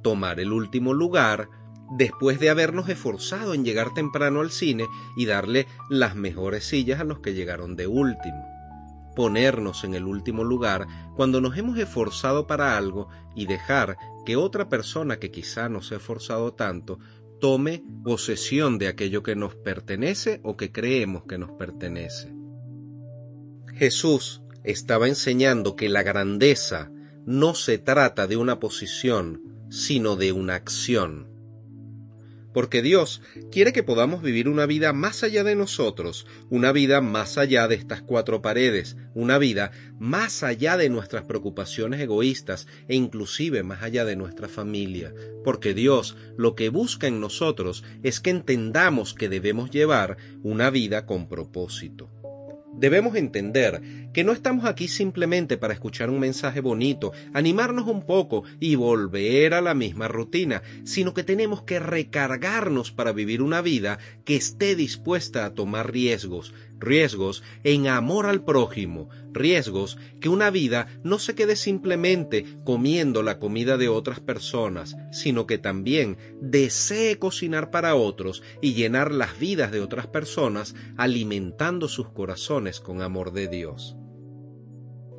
Tomar 0.02 0.40
el 0.40 0.52
último 0.52 0.94
lugar 0.94 1.50
después 1.98 2.40
de 2.40 2.48
habernos 2.48 2.88
esforzado 2.88 3.52
en 3.52 3.64
llegar 3.64 3.92
temprano 3.92 4.40
al 4.40 4.50
cine 4.50 4.86
y 5.16 5.26
darle 5.26 5.66
las 5.90 6.16
mejores 6.16 6.64
sillas 6.64 7.00
a 7.00 7.04
los 7.04 7.20
que 7.20 7.34
llegaron 7.34 7.76
de 7.76 7.86
último 7.86 8.57
ponernos 9.18 9.82
en 9.82 9.94
el 9.94 10.04
último 10.04 10.44
lugar 10.44 10.86
cuando 11.16 11.40
nos 11.40 11.58
hemos 11.58 11.76
esforzado 11.76 12.46
para 12.46 12.76
algo 12.76 13.08
y 13.34 13.46
dejar 13.46 13.96
que 14.24 14.36
otra 14.36 14.68
persona 14.68 15.18
que 15.18 15.32
quizá 15.32 15.68
no 15.68 15.82
se 15.82 15.94
ha 15.94 15.96
esforzado 15.96 16.54
tanto 16.54 17.00
tome 17.40 17.82
posesión 18.04 18.78
de 18.78 18.86
aquello 18.86 19.24
que 19.24 19.34
nos 19.34 19.56
pertenece 19.56 20.38
o 20.44 20.56
que 20.56 20.70
creemos 20.70 21.24
que 21.24 21.36
nos 21.36 21.50
pertenece. 21.50 22.32
Jesús 23.74 24.40
estaba 24.62 25.08
enseñando 25.08 25.74
que 25.74 25.88
la 25.88 26.04
grandeza 26.04 26.92
no 27.26 27.56
se 27.56 27.78
trata 27.78 28.28
de 28.28 28.36
una 28.36 28.60
posición, 28.60 29.66
sino 29.68 30.14
de 30.14 30.30
una 30.30 30.54
acción 30.54 31.27
porque 32.58 32.82
Dios 32.82 33.22
quiere 33.52 33.72
que 33.72 33.84
podamos 33.84 34.20
vivir 34.20 34.48
una 34.48 34.66
vida 34.66 34.92
más 34.92 35.22
allá 35.22 35.44
de 35.44 35.54
nosotros, 35.54 36.26
una 36.50 36.72
vida 36.72 37.00
más 37.00 37.38
allá 37.38 37.68
de 37.68 37.76
estas 37.76 38.02
cuatro 38.02 38.42
paredes, 38.42 38.96
una 39.14 39.38
vida 39.38 39.70
más 40.00 40.42
allá 40.42 40.76
de 40.76 40.88
nuestras 40.88 41.22
preocupaciones 41.22 42.00
egoístas 42.00 42.66
e 42.88 42.96
inclusive 42.96 43.62
más 43.62 43.84
allá 43.84 44.04
de 44.04 44.16
nuestra 44.16 44.48
familia, 44.48 45.14
porque 45.44 45.72
Dios 45.72 46.16
lo 46.36 46.56
que 46.56 46.68
busca 46.68 47.06
en 47.06 47.20
nosotros 47.20 47.84
es 48.02 48.18
que 48.18 48.30
entendamos 48.30 49.14
que 49.14 49.28
debemos 49.28 49.70
llevar 49.70 50.16
una 50.42 50.70
vida 50.70 51.06
con 51.06 51.28
propósito. 51.28 52.10
Debemos 52.78 53.16
entender 53.16 53.82
que 54.12 54.22
no 54.22 54.32
estamos 54.32 54.64
aquí 54.64 54.86
simplemente 54.86 55.56
para 55.56 55.74
escuchar 55.74 56.10
un 56.10 56.20
mensaje 56.20 56.60
bonito, 56.60 57.12
animarnos 57.34 57.88
un 57.88 58.06
poco 58.06 58.44
y 58.60 58.76
volver 58.76 59.52
a 59.54 59.60
la 59.60 59.74
misma 59.74 60.06
rutina, 60.06 60.62
sino 60.84 61.12
que 61.12 61.24
tenemos 61.24 61.62
que 61.62 61.80
recargarnos 61.80 62.92
para 62.92 63.12
vivir 63.12 63.42
una 63.42 63.62
vida 63.62 63.98
que 64.24 64.36
esté 64.36 64.76
dispuesta 64.76 65.44
a 65.44 65.54
tomar 65.54 65.92
riesgos, 65.92 66.54
riesgos 66.78 67.42
en 67.64 67.88
amor 67.88 68.26
al 68.26 68.44
prójimo, 68.44 69.08
riesgos 69.32 69.98
que 70.20 70.28
una 70.28 70.50
vida 70.50 70.88
no 71.02 71.18
se 71.18 71.34
quede 71.34 71.56
simplemente 71.56 72.44
comiendo 72.64 73.22
la 73.22 73.38
comida 73.38 73.76
de 73.76 73.88
otras 73.88 74.20
personas, 74.20 74.96
sino 75.12 75.46
que 75.46 75.58
también 75.58 76.16
desee 76.40 77.18
cocinar 77.18 77.70
para 77.70 77.94
otros 77.94 78.42
y 78.60 78.74
llenar 78.74 79.12
las 79.12 79.38
vidas 79.38 79.72
de 79.72 79.80
otras 79.80 80.06
personas 80.06 80.74
alimentando 80.96 81.88
sus 81.88 82.08
corazones 82.10 82.80
con 82.80 83.02
amor 83.02 83.32
de 83.32 83.48
Dios. 83.48 83.96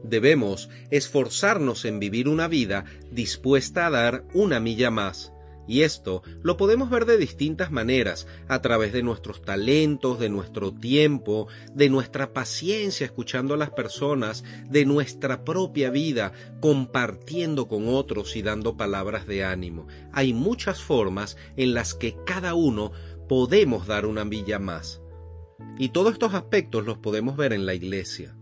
Debemos 0.04 0.70
esforzarnos 0.92 1.86
en 1.86 2.00
vivir 2.00 2.30
una 2.30 2.48
vida 2.48 2.86
dispuesta 3.12 3.88
a 3.88 3.90
dar 3.90 4.26
una 4.34 4.60
milla 4.60 4.92
más, 4.92 5.34
y 5.70 5.84
esto 5.84 6.24
lo 6.42 6.58
podemos 6.58 6.90
ver 6.90 7.06
de 7.06 7.18
distintas 7.18 7.72
maneras, 7.72 8.26
a 8.48 8.60
través 8.60 8.92
de 8.92 9.04
nuestros 9.04 9.44
talentos, 9.44 10.20
de 10.20 10.28
nuestro 10.28 10.74
tiempo, 10.74 11.48
de 11.76 11.90
nuestra 11.90 12.34
paciencia 12.34 13.06
escuchando 13.06 13.54
a 13.54 13.58
las 13.58 13.70
personas, 13.70 14.44
de 14.68 14.86
nuestra 14.86 15.46
propia 15.46 15.92
vida, 15.92 16.34
compartiendo 16.60 17.68
con 17.68 17.88
otros 17.88 18.36
y 18.36 18.42
dando 18.42 18.78
palabras 18.78 19.28
de 19.28 19.44
ánimo. 19.44 19.86
Hay 20.12 20.34
muchas 20.34 20.82
formas 20.82 21.38
en 21.56 21.76
las 21.76 21.94
que 21.94 22.16
cada 22.26 22.56
uno 22.56 22.92
podemos 23.28 23.86
dar 23.86 24.08
una 24.08 24.26
milla 24.26 24.58
más. 24.58 25.04
Y 25.78 25.90
todos 25.90 26.14
estos 26.14 26.34
aspectos 26.34 26.84
los 26.84 26.98
podemos 26.98 27.38
ver 27.38 27.54
en 27.54 27.68
la 27.68 27.76
iglesia. 27.76 28.39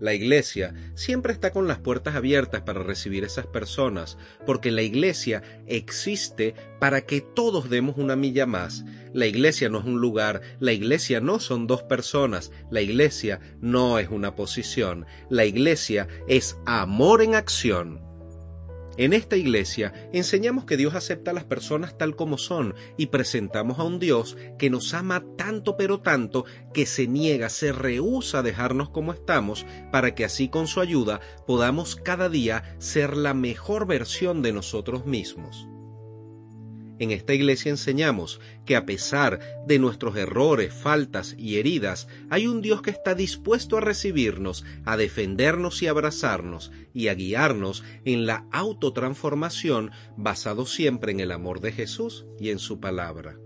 La 0.00 0.14
iglesia 0.14 0.74
siempre 0.94 1.32
está 1.32 1.50
con 1.50 1.66
las 1.66 1.78
puertas 1.78 2.14
abiertas 2.14 2.62
para 2.62 2.82
recibir 2.82 3.24
esas 3.24 3.46
personas, 3.46 4.16
porque 4.46 4.70
la 4.70 4.82
iglesia 4.82 5.42
existe 5.66 6.54
para 6.78 7.02
que 7.02 7.20
todos 7.20 7.68
demos 7.68 7.96
una 7.98 8.16
milla 8.16 8.46
más. 8.46 8.84
La 9.12 9.26
iglesia 9.26 9.68
no 9.68 9.80
es 9.80 9.84
un 9.84 10.00
lugar, 10.00 10.40
la 10.60 10.72
iglesia 10.72 11.20
no 11.20 11.40
son 11.40 11.66
dos 11.66 11.82
personas, 11.82 12.52
la 12.70 12.80
iglesia 12.80 13.40
no 13.60 13.98
es 13.98 14.08
una 14.10 14.36
posición, 14.36 15.06
la 15.30 15.44
iglesia 15.44 16.06
es 16.28 16.56
amor 16.66 17.22
en 17.22 17.34
acción. 17.34 18.07
En 18.98 19.12
esta 19.12 19.36
iglesia 19.36 19.92
enseñamos 20.12 20.64
que 20.64 20.76
Dios 20.76 20.96
acepta 20.96 21.30
a 21.30 21.34
las 21.34 21.44
personas 21.44 21.96
tal 21.96 22.16
como 22.16 22.36
son 22.36 22.74
y 22.96 23.06
presentamos 23.06 23.78
a 23.78 23.84
un 23.84 24.00
Dios 24.00 24.36
que 24.58 24.70
nos 24.70 24.92
ama 24.92 25.24
tanto 25.36 25.76
pero 25.76 26.00
tanto 26.00 26.44
que 26.74 26.84
se 26.84 27.06
niega, 27.06 27.48
se 27.48 27.70
rehúsa 27.70 28.40
a 28.40 28.42
dejarnos 28.42 28.90
como 28.90 29.12
estamos 29.12 29.64
para 29.92 30.16
que 30.16 30.24
así 30.24 30.48
con 30.48 30.66
su 30.66 30.80
ayuda 30.80 31.20
podamos 31.46 31.94
cada 31.94 32.28
día 32.28 32.74
ser 32.78 33.16
la 33.16 33.34
mejor 33.34 33.86
versión 33.86 34.42
de 34.42 34.52
nosotros 34.52 35.06
mismos. 35.06 35.68
En 36.98 37.10
esta 37.10 37.34
iglesia 37.34 37.70
enseñamos 37.70 38.40
que 38.66 38.76
a 38.76 38.84
pesar 38.84 39.40
de 39.66 39.78
nuestros 39.78 40.16
errores, 40.16 40.72
faltas 40.72 41.34
y 41.38 41.58
heridas, 41.58 42.08
hay 42.30 42.46
un 42.46 42.60
Dios 42.60 42.82
que 42.82 42.90
está 42.90 43.14
dispuesto 43.14 43.76
a 43.76 43.80
recibirnos, 43.80 44.64
a 44.84 44.96
defendernos 44.96 45.82
y 45.82 45.86
abrazarnos, 45.86 46.72
y 46.92 47.08
a 47.08 47.14
guiarnos 47.14 47.84
en 48.04 48.26
la 48.26 48.46
autotransformación 48.50 49.92
basado 50.16 50.66
siempre 50.66 51.12
en 51.12 51.20
el 51.20 51.30
amor 51.30 51.60
de 51.60 51.72
Jesús 51.72 52.26
y 52.40 52.50
en 52.50 52.58
su 52.58 52.80
palabra. 52.80 53.36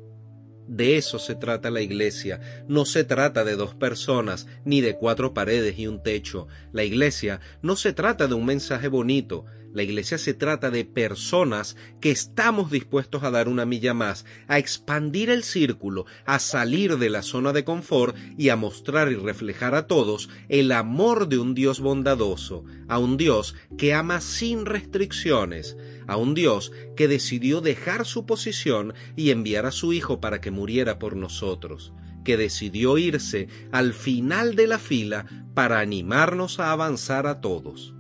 De 0.67 0.97
eso 0.97 1.19
se 1.19 1.35
trata 1.35 1.71
la 1.71 1.81
iglesia. 1.81 2.41
No 2.69 2.85
se 2.85 3.05
trata 3.05 3.45
de 3.45 3.57
dos 3.57 3.75
personas, 3.75 4.47
ni 4.65 4.81
de 4.81 4.97
cuatro 4.97 5.35
paredes 5.35 5.79
y 5.79 5.87
un 5.87 6.03
techo. 6.03 6.47
La 6.73 6.85
iglesia 6.85 7.41
no 7.63 7.77
se 7.77 7.93
trata 7.93 8.29
de 8.29 8.35
un 8.35 8.47
mensaje 8.47 8.89
bonito. 8.89 9.45
La 9.73 9.83
iglesia 9.83 10.19
se 10.19 10.35
trata 10.35 10.71
de 10.71 10.85
personas 10.85 11.77
que 12.01 12.11
estamos 12.11 12.71
dispuestos 12.71 13.23
a 13.23 13.31
dar 13.31 13.49
una 13.49 13.65
milla 13.65 13.95
más, 13.95 14.27
a 14.47 14.59
expandir 14.59 15.31
el 15.31 15.45
círculo, 15.45 16.05
a 16.27 16.39
salir 16.41 16.99
de 16.99 17.09
la 17.09 17.23
zona 17.23 17.55
de 17.55 17.65
confort 17.65 18.15
y 18.37 18.51
a 18.51 18.57
mostrar 18.57 19.11
y 19.11 19.15
reflejar 19.15 19.75
a 19.75 19.87
todos 19.87 20.29
el 20.51 20.73
amor 20.73 21.29
de 21.29 21.39
un 21.39 21.55
Dios 21.55 21.81
bondadoso, 21.81 22.65
a 22.87 22.99
un 22.99 23.17
Dios 23.17 23.55
que 23.79 23.95
ama 23.95 24.21
sin 24.21 24.67
restricciones, 24.67 25.79
a 26.07 26.19
un 26.19 26.35
Dios 26.35 26.71
que 26.95 27.09
decidió 27.09 27.63
dejar 27.63 28.05
su 28.05 28.27
posición 28.27 28.93
y 29.17 29.31
enviar 29.31 29.65
a 29.65 29.73
su 29.73 29.95
Hijo 29.95 30.21
para 30.21 30.43
que 30.43 30.51
muriera 30.51 30.99
por 30.99 31.17
nosotros, 31.17 31.95
que 32.25 32.37
decidió 32.37 32.99
irse 32.99 33.49
al 33.73 33.95
final 33.95 34.55
de 34.55 34.67
la 34.67 34.79
fila 34.79 35.25
para 35.55 35.81
animarnos 35.81 36.61
a 36.61 36.73
avanzar 36.73 37.27
a 37.27 37.41
todos. 37.41 37.95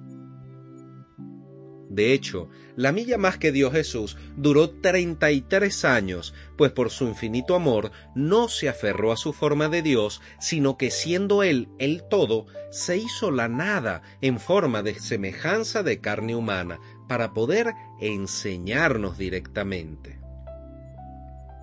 De 1.92 2.14
hecho, 2.14 2.48
la 2.74 2.90
milla 2.90 3.18
más 3.18 3.36
que 3.36 3.52
dio 3.52 3.70
Jesús 3.70 4.16
duró 4.34 4.70
33 4.70 5.84
años, 5.84 6.32
pues 6.56 6.72
por 6.72 6.88
su 6.88 7.04
infinito 7.04 7.54
amor 7.54 7.92
no 8.14 8.48
se 8.48 8.70
aferró 8.70 9.12
a 9.12 9.18
su 9.18 9.34
forma 9.34 9.68
de 9.68 9.82
Dios, 9.82 10.22
sino 10.40 10.78
que 10.78 10.90
siendo 10.90 11.42
Él 11.42 11.68
el 11.78 12.02
todo, 12.08 12.46
se 12.70 12.96
hizo 12.96 13.30
la 13.30 13.48
nada 13.48 14.00
en 14.22 14.40
forma 14.40 14.82
de 14.82 14.98
semejanza 14.98 15.82
de 15.82 16.00
carne 16.00 16.34
humana, 16.34 16.80
para 17.08 17.34
poder 17.34 17.74
enseñarnos 18.00 19.18
directamente. 19.18 20.18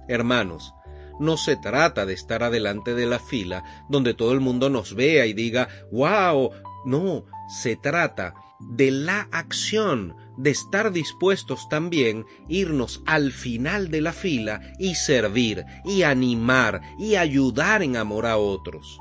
Hermanos, 0.08 0.76
no 1.20 1.38
se 1.38 1.56
trata 1.56 2.06
de 2.06 2.14
estar 2.14 2.44
adelante 2.44 2.94
de 2.94 3.08
la 3.08 3.18
fila 3.18 3.64
donde 3.90 4.14
todo 4.14 4.32
el 4.34 4.42
mundo 4.42 4.70
nos 4.70 4.94
vea 4.94 5.26
y 5.26 5.34
diga, 5.34 5.68
wow, 5.92 6.52
no, 6.86 7.26
se 7.48 7.76
trata 7.76 8.34
de 8.60 8.92
la 8.92 9.28
acción, 9.32 10.16
de 10.38 10.52
estar 10.52 10.92
dispuestos 10.92 11.70
también 11.70 12.26
irnos 12.48 13.02
al 13.06 13.32
final 13.32 13.90
de 13.90 14.02
la 14.02 14.14
fila 14.14 14.62
y 14.78 14.96
servir 14.96 15.66
y 15.86 16.04
animar 16.04 16.82
y 17.00 17.16
ayudar 17.16 17.84
en 17.84 17.98
amor 17.98 18.26
a 18.26 18.38
otros. 18.38 19.00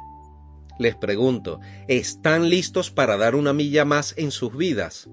Les 0.78 0.94
pregunto, 0.94 1.60
¿están 1.88 2.48
listos 2.48 2.90
para 2.90 3.16
dar 3.16 3.34
una 3.34 3.52
milla 3.52 3.84
más 3.84 4.14
en 4.16 4.30
sus 4.30 4.56
vidas? 4.56 5.10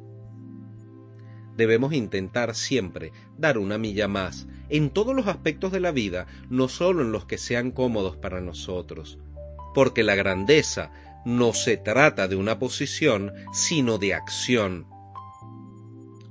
Debemos 1.58 1.94
intentar 1.94 2.54
siempre 2.54 3.12
dar 3.38 3.58
una 3.58 3.78
milla 3.78 4.08
más 4.08 4.48
en 4.70 4.90
todos 4.90 5.16
los 5.16 5.28
aspectos 5.28 5.72
de 5.72 5.80
la 5.80 5.92
vida, 5.92 6.28
no 6.50 6.68
solo 6.68 7.02
en 7.02 7.12
los 7.12 7.26
que 7.26 7.38
sean 7.38 7.72
cómodos 7.72 8.18
para 8.18 8.42
nosotros, 8.42 9.18
porque 9.74 10.04
la 10.04 10.16
grandeza 10.16 10.92
no 11.26 11.54
se 11.54 11.76
trata 11.76 12.28
de 12.28 12.36
una 12.36 12.60
posición, 12.60 13.34
sino 13.52 13.98
de 13.98 14.14
acción. 14.14 14.88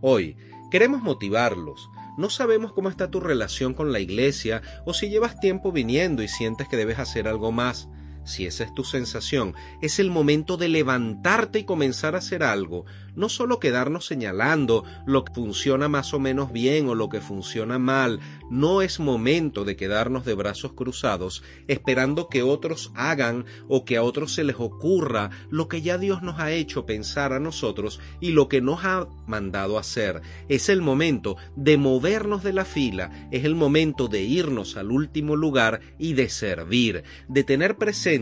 Hoy 0.00 0.36
queremos 0.70 1.02
motivarlos. 1.02 1.90
No 2.16 2.30
sabemos 2.30 2.72
cómo 2.72 2.88
está 2.88 3.10
tu 3.10 3.20
relación 3.20 3.74
con 3.74 3.92
la 3.92 3.98
iglesia 3.98 4.62
o 4.86 4.94
si 4.94 5.08
llevas 5.08 5.40
tiempo 5.40 5.72
viniendo 5.72 6.22
y 6.22 6.28
sientes 6.28 6.68
que 6.68 6.76
debes 6.76 7.00
hacer 7.00 7.26
algo 7.26 7.50
más 7.50 7.88
si 8.24 8.46
esa 8.46 8.64
es 8.64 8.74
tu 8.74 8.84
sensación, 8.84 9.54
es 9.82 9.98
el 9.98 10.10
momento 10.10 10.56
de 10.56 10.68
levantarte 10.68 11.60
y 11.60 11.64
comenzar 11.64 12.14
a 12.14 12.18
hacer 12.18 12.42
algo, 12.42 12.84
no 13.14 13.28
solo 13.28 13.60
quedarnos 13.60 14.06
señalando 14.06 14.84
lo 15.06 15.24
que 15.24 15.32
funciona 15.32 15.88
más 15.88 16.14
o 16.14 16.18
menos 16.18 16.52
bien 16.52 16.88
o 16.88 16.94
lo 16.94 17.08
que 17.08 17.20
funciona 17.20 17.78
mal, 17.78 18.20
no 18.50 18.82
es 18.82 18.98
momento 18.98 19.64
de 19.64 19.76
quedarnos 19.76 20.24
de 20.24 20.34
brazos 20.34 20.72
cruzados 20.72 21.42
esperando 21.68 22.28
que 22.28 22.42
otros 22.42 22.92
hagan 22.94 23.44
o 23.68 23.84
que 23.84 23.96
a 23.96 24.02
otros 24.02 24.34
se 24.34 24.44
les 24.44 24.56
ocurra 24.58 25.30
lo 25.50 25.68
que 25.68 25.82
ya 25.82 25.98
Dios 25.98 26.22
nos 26.22 26.40
ha 26.40 26.52
hecho 26.52 26.86
pensar 26.86 27.32
a 27.32 27.40
nosotros 27.40 28.00
y 28.20 28.30
lo 28.30 28.48
que 28.48 28.60
nos 28.60 28.84
ha 28.84 29.06
mandado 29.26 29.78
hacer. 29.78 30.22
Es 30.48 30.68
el 30.68 30.82
momento 30.82 31.36
de 31.56 31.76
movernos 31.76 32.42
de 32.42 32.52
la 32.52 32.64
fila, 32.64 33.28
es 33.30 33.44
el 33.44 33.54
momento 33.54 34.08
de 34.08 34.22
irnos 34.22 34.76
al 34.76 34.90
último 34.90 35.36
lugar 35.36 35.80
y 35.98 36.14
de 36.14 36.28
servir, 36.28 37.04
de 37.28 37.44
tener 37.44 37.76
presente 37.76 38.13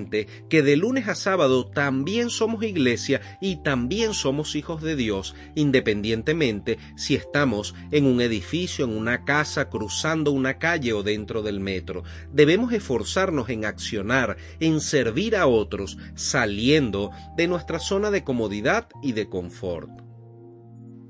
que 0.49 0.63
de 0.63 0.77
lunes 0.77 1.09
a 1.09 1.15
sábado 1.15 1.67
también 1.67 2.31
somos 2.31 2.65
iglesia 2.65 3.21
y 3.41 3.63
también 3.63 4.15
somos 4.15 4.57
hijos 4.57 4.83
de 4.83 4.97
Dios, 4.97 5.35
independientemente 5.55 6.79
si 6.97 7.15
estamos 7.15 7.75
en 7.91 8.07
un 8.07 8.21
edificio, 8.21 8.85
en 8.85 8.97
una 8.97 9.25
casa, 9.25 9.69
cruzando 9.69 10.33
una 10.33 10.59
calle 10.59 10.93
o 10.93 11.03
dentro 11.03 11.43
del 11.43 11.61
metro. 11.61 12.05
Debemos 12.33 12.73
esforzarnos 12.73 13.51
en 13.51 13.65
accionar, 13.65 14.37
en 14.61 14.81
servir 14.81 15.37
a 15.37 15.47
otros, 15.47 15.99
saliendo 16.15 17.11
de 17.37 17.47
nuestra 17.49 17.79
zona 17.79 18.11
de 18.11 18.25
comodidad 18.25 18.89
y 19.03 19.13
de 19.13 19.29
confort. 19.29 19.91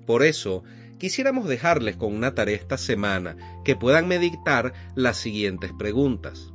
Por 0.07 0.25
eso, 0.25 0.65
quisiéramos 0.99 1.49
dejarles 1.49 1.97
con 1.97 2.15
una 2.15 2.35
tarea 2.35 2.57
esta 2.57 2.79
semana 2.79 3.37
que 3.65 3.77
puedan 3.77 4.09
meditar 4.09 4.73
las 4.97 5.19
siguientes 5.19 5.73
preguntas. 5.79 6.52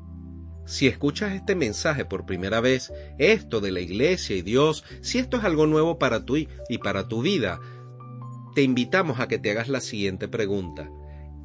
Si 0.67 0.85
escuchas 0.85 1.31
este 1.31 1.55
mensaje 1.55 2.03
por 2.03 2.25
primera 2.25 2.59
vez, 2.59 2.91
esto 3.17 3.61
de 3.61 3.71
la 3.71 3.79
iglesia 3.79 4.35
y 4.35 4.41
Dios, 4.41 4.83
si 5.01 5.17
esto 5.17 5.37
es 5.37 5.45
algo 5.45 5.65
nuevo 5.65 5.97
para 5.97 6.25
tú 6.25 6.35
y 6.35 6.77
para 6.83 7.07
tu 7.07 7.21
vida, 7.21 7.61
te 8.53 8.63
invitamos 8.63 9.21
a 9.21 9.29
que 9.29 9.39
te 9.39 9.49
hagas 9.49 9.69
la 9.69 9.79
siguiente 9.79 10.27
pregunta. 10.27 10.91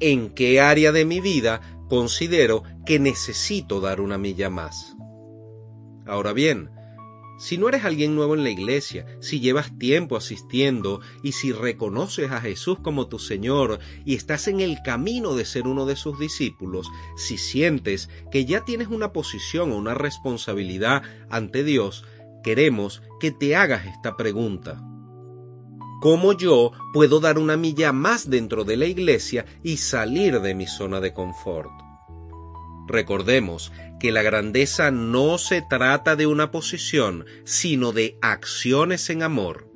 ¿En 0.01 0.29
qué 0.29 0.59
área 0.59 0.91
de 0.91 1.05
mi 1.05 1.21
vida 1.21 1.61
considero 1.87 2.63
que 2.85 2.99
necesito 2.99 3.79
dar 3.79 4.01
una 4.01 4.17
milla 4.17 4.49
más? 4.49 4.93
Ahora 6.05 6.33
bien, 6.33 6.69
si 7.37 7.57
no 7.57 7.67
eres 7.67 7.83
alguien 7.85 8.15
nuevo 8.15 8.35
en 8.35 8.43
la 8.43 8.49
iglesia, 8.49 9.05
si 9.19 9.39
llevas 9.39 9.77
tiempo 9.77 10.15
asistiendo 10.15 11.01
y 11.23 11.33
si 11.33 11.51
reconoces 11.51 12.31
a 12.31 12.41
Jesús 12.41 12.77
como 12.81 13.07
tu 13.07 13.19
Señor 13.19 13.79
y 14.05 14.15
estás 14.15 14.47
en 14.47 14.59
el 14.59 14.81
camino 14.83 15.35
de 15.35 15.45
ser 15.45 15.67
uno 15.67 15.85
de 15.85 15.95
sus 15.95 16.19
discípulos, 16.19 16.89
si 17.17 17.37
sientes 17.37 18.09
que 18.31 18.45
ya 18.45 18.65
tienes 18.65 18.87
una 18.87 19.13
posición 19.13 19.71
o 19.71 19.77
una 19.77 19.93
responsabilidad 19.93 21.03
ante 21.29 21.63
Dios, 21.63 22.05
queremos 22.43 23.01
que 23.19 23.31
te 23.31 23.55
hagas 23.55 23.85
esta 23.85 24.15
pregunta. 24.15 24.81
¿Cómo 26.01 26.33
yo 26.33 26.73
puedo 26.91 27.21
dar 27.21 27.39
una 27.39 27.55
milla 27.55 27.93
más 27.93 28.29
dentro 28.29 28.65
de 28.65 28.75
la 28.75 28.85
iglesia 28.85 29.45
y 29.63 29.77
salir 29.77 30.41
de 30.41 30.53
mi 30.53 30.67
zona 30.67 30.99
de 30.99 31.13
confort? 31.13 31.71
Recordemos 32.87 33.71
que 34.03 34.11
la 34.11 34.21
grandeza 34.21 34.91
no 34.91 35.37
se 35.37 35.61
trata 35.61 36.17
de 36.17 36.27
una 36.27 36.51
posición, 36.51 37.25
sino 37.45 37.93
de 37.93 38.17
acciones 38.21 39.09
en 39.09 39.23
amor. 39.23 39.71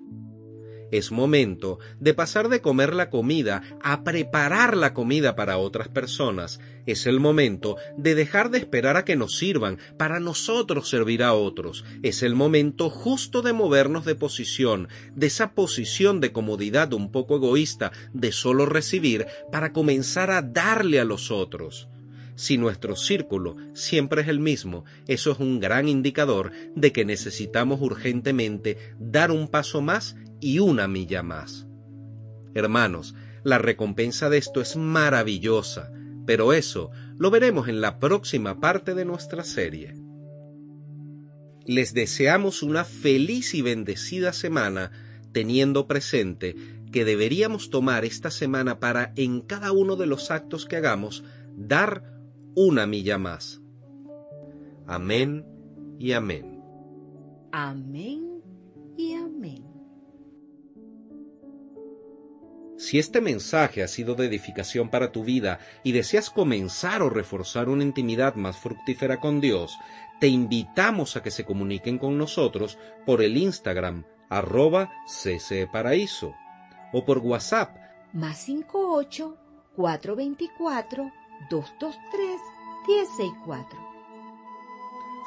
Es 0.92 1.14
momento 1.14 1.80
de 2.02 2.14
pasar 2.14 2.50
de 2.50 2.60
comer 2.60 2.94
la 2.94 3.10
comida 3.10 3.64
a 3.82 4.04
preparar 4.04 4.76
la 4.76 4.94
comida 4.94 5.38
para 5.38 5.58
otras 5.58 5.88
personas. 5.88 6.60
Es 6.86 7.06
el 7.06 7.22
momento 7.22 7.78
de 7.98 8.16
dejar 8.16 8.50
de 8.50 8.58
esperar 8.58 8.98
a 8.98 9.06
que 9.06 9.16
nos 9.16 9.38
sirvan 9.38 9.78
para 9.98 10.20
nosotros 10.20 10.90
servir 10.90 11.24
a 11.24 11.32
otros. 11.32 11.86
Es 12.04 12.22
el 12.22 12.36
momento 12.36 12.90
justo 12.90 13.42
de 13.42 13.54
movernos 13.54 14.04
de 14.04 14.16
posición, 14.16 14.90
de 15.16 15.28
esa 15.28 15.54
posición 15.54 16.20
de 16.20 16.34
comodidad 16.34 16.92
un 16.92 17.14
poco 17.14 17.38
egoísta 17.38 17.94
de 18.12 18.34
solo 18.34 18.66
recibir 18.66 19.26
para 19.54 19.72
comenzar 19.72 20.32
a 20.32 20.42
darle 20.42 21.00
a 21.00 21.06
los 21.06 21.32
otros. 21.32 21.88
Si 22.38 22.60
nuestro 22.60 22.96
círculo 22.96 23.56
siempre 23.74 24.22
es 24.22 24.28
el 24.28 24.40
mismo, 24.40 24.86
eso 25.08 25.32
es 25.32 25.40
un 25.40 25.60
gran 25.60 25.90
indicador 25.90 26.52
de 26.76 26.92
que 26.92 27.04
necesitamos 27.04 27.82
urgentemente 27.82 28.78
dar 29.00 29.32
un 29.32 29.48
paso 29.48 29.82
más 29.82 30.16
y 30.40 30.60
una 30.60 30.88
milla 30.88 31.24
más. 31.24 31.66
Hermanos, 32.54 33.16
la 33.44 33.58
recompensa 33.58 34.30
de 34.30 34.38
esto 34.38 34.62
es 34.62 34.76
maravillosa, 34.76 35.92
pero 36.28 36.54
eso 36.54 36.92
lo 37.18 37.32
veremos 37.32 37.70
en 37.70 37.82
la 37.82 37.98
próxima 37.98 38.60
parte 38.60 38.94
de 38.94 39.04
nuestra 39.04 39.44
serie. 39.44 39.96
Les 41.66 41.96
deseamos 41.96 42.62
una 42.62 42.84
feliz 42.84 43.56
y 43.56 43.64
bendecida 43.64 44.32
semana, 44.32 44.92
teniendo 45.32 45.88
presente 45.88 46.56
que 46.92 47.04
deberíamos 47.04 47.72
tomar 47.72 48.06
esta 48.06 48.30
semana 48.30 48.80
para 48.80 49.12
en 49.16 49.42
cada 49.42 49.72
uno 49.72 49.96
de 49.96 50.06
los 50.06 50.30
actos 50.30 50.68
que 50.68 50.76
hagamos 50.76 51.24
dar 51.56 52.17
una 52.60 52.88
milla 52.88 53.20
más. 53.20 53.62
Amén 54.88 55.46
y 56.00 56.14
amén. 56.14 56.60
Amén 57.52 58.42
y 58.98 59.14
amén. 59.14 59.64
Si 62.76 62.98
este 62.98 63.22
mensaje 63.22 63.84
ha 63.84 63.88
sido 63.88 64.16
de 64.16 64.26
edificación 64.26 64.90
para 64.90 65.12
tu 65.12 65.24
vida 65.24 65.60
y 65.84 65.92
deseas 65.92 66.32
comenzar 66.32 67.04
o 67.04 67.12
reforzar 67.12 67.70
una 67.70 67.84
intimidad 67.84 68.34
más 68.34 68.58
fructífera 68.58 69.20
con 69.20 69.40
Dios, 69.40 69.78
te 70.20 70.28
invitamos 70.28 71.16
a 71.16 71.22
que 71.22 71.30
se 71.30 71.46
comuniquen 71.46 72.00
con 72.00 72.18
nosotros 72.18 72.80
por 73.06 73.22
el 73.22 73.38
Instagram 73.38 74.04
arroba 74.30 74.90
ccparaíso 75.06 76.34
o 76.92 77.06
por 77.06 77.20
WhatsApp 77.20 77.78
más 78.14 78.40
58 78.40 79.38
424 79.76 81.27
223 81.50 82.42
164. 82.88 83.88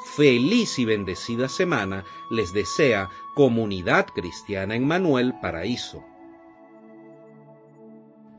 Feliz 0.03 0.79
y 0.79 0.85
bendecida 0.85 1.47
semana 1.47 2.03
les 2.31 2.53
desea 2.53 3.09
Comunidad 3.35 4.07
Cristiana 4.07 4.75
en 4.75 4.87
Manuel 4.87 5.35
Paraíso. 5.39 6.03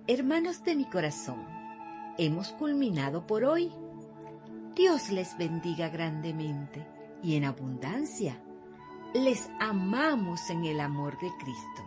Hermanos 0.09 0.65
de 0.65 0.75
mi 0.75 0.87
corazón, 0.87 1.47
hemos 2.19 2.49
culminado 2.49 3.27
por 3.27 3.45
hoy. 3.45 3.71
Dios 4.75 5.11
les 5.11 5.39
bendiga 5.39 5.89
grandemente 5.89 6.85
y 7.23 7.37
en 7.37 7.45
abundancia. 7.45 8.43
Les 9.15 9.49
amamos 9.61 10.51
en 10.51 10.65
el 10.65 10.81
amor 10.81 11.17
de 11.21 11.31
Cristo 11.39 11.83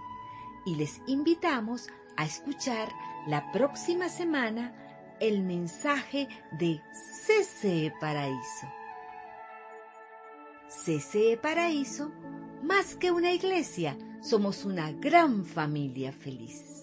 y 0.66 0.76
les 0.76 1.02
invitamos 1.06 1.90
a 2.16 2.24
escuchar 2.24 2.88
la 3.28 3.52
próxima 3.52 4.08
semana 4.08 4.85
el 5.20 5.42
mensaje 5.42 6.28
de 6.52 6.82
CCE 7.26 7.94
Paraíso. 8.00 8.68
CCE 10.68 11.38
Paraíso, 11.38 12.12
más 12.64 12.96
que 12.96 13.12
una 13.12 13.32
iglesia, 13.32 13.98
somos 14.22 14.66
una 14.66 14.92
gran 14.92 15.46
familia 15.46 16.12
feliz. 16.12 16.75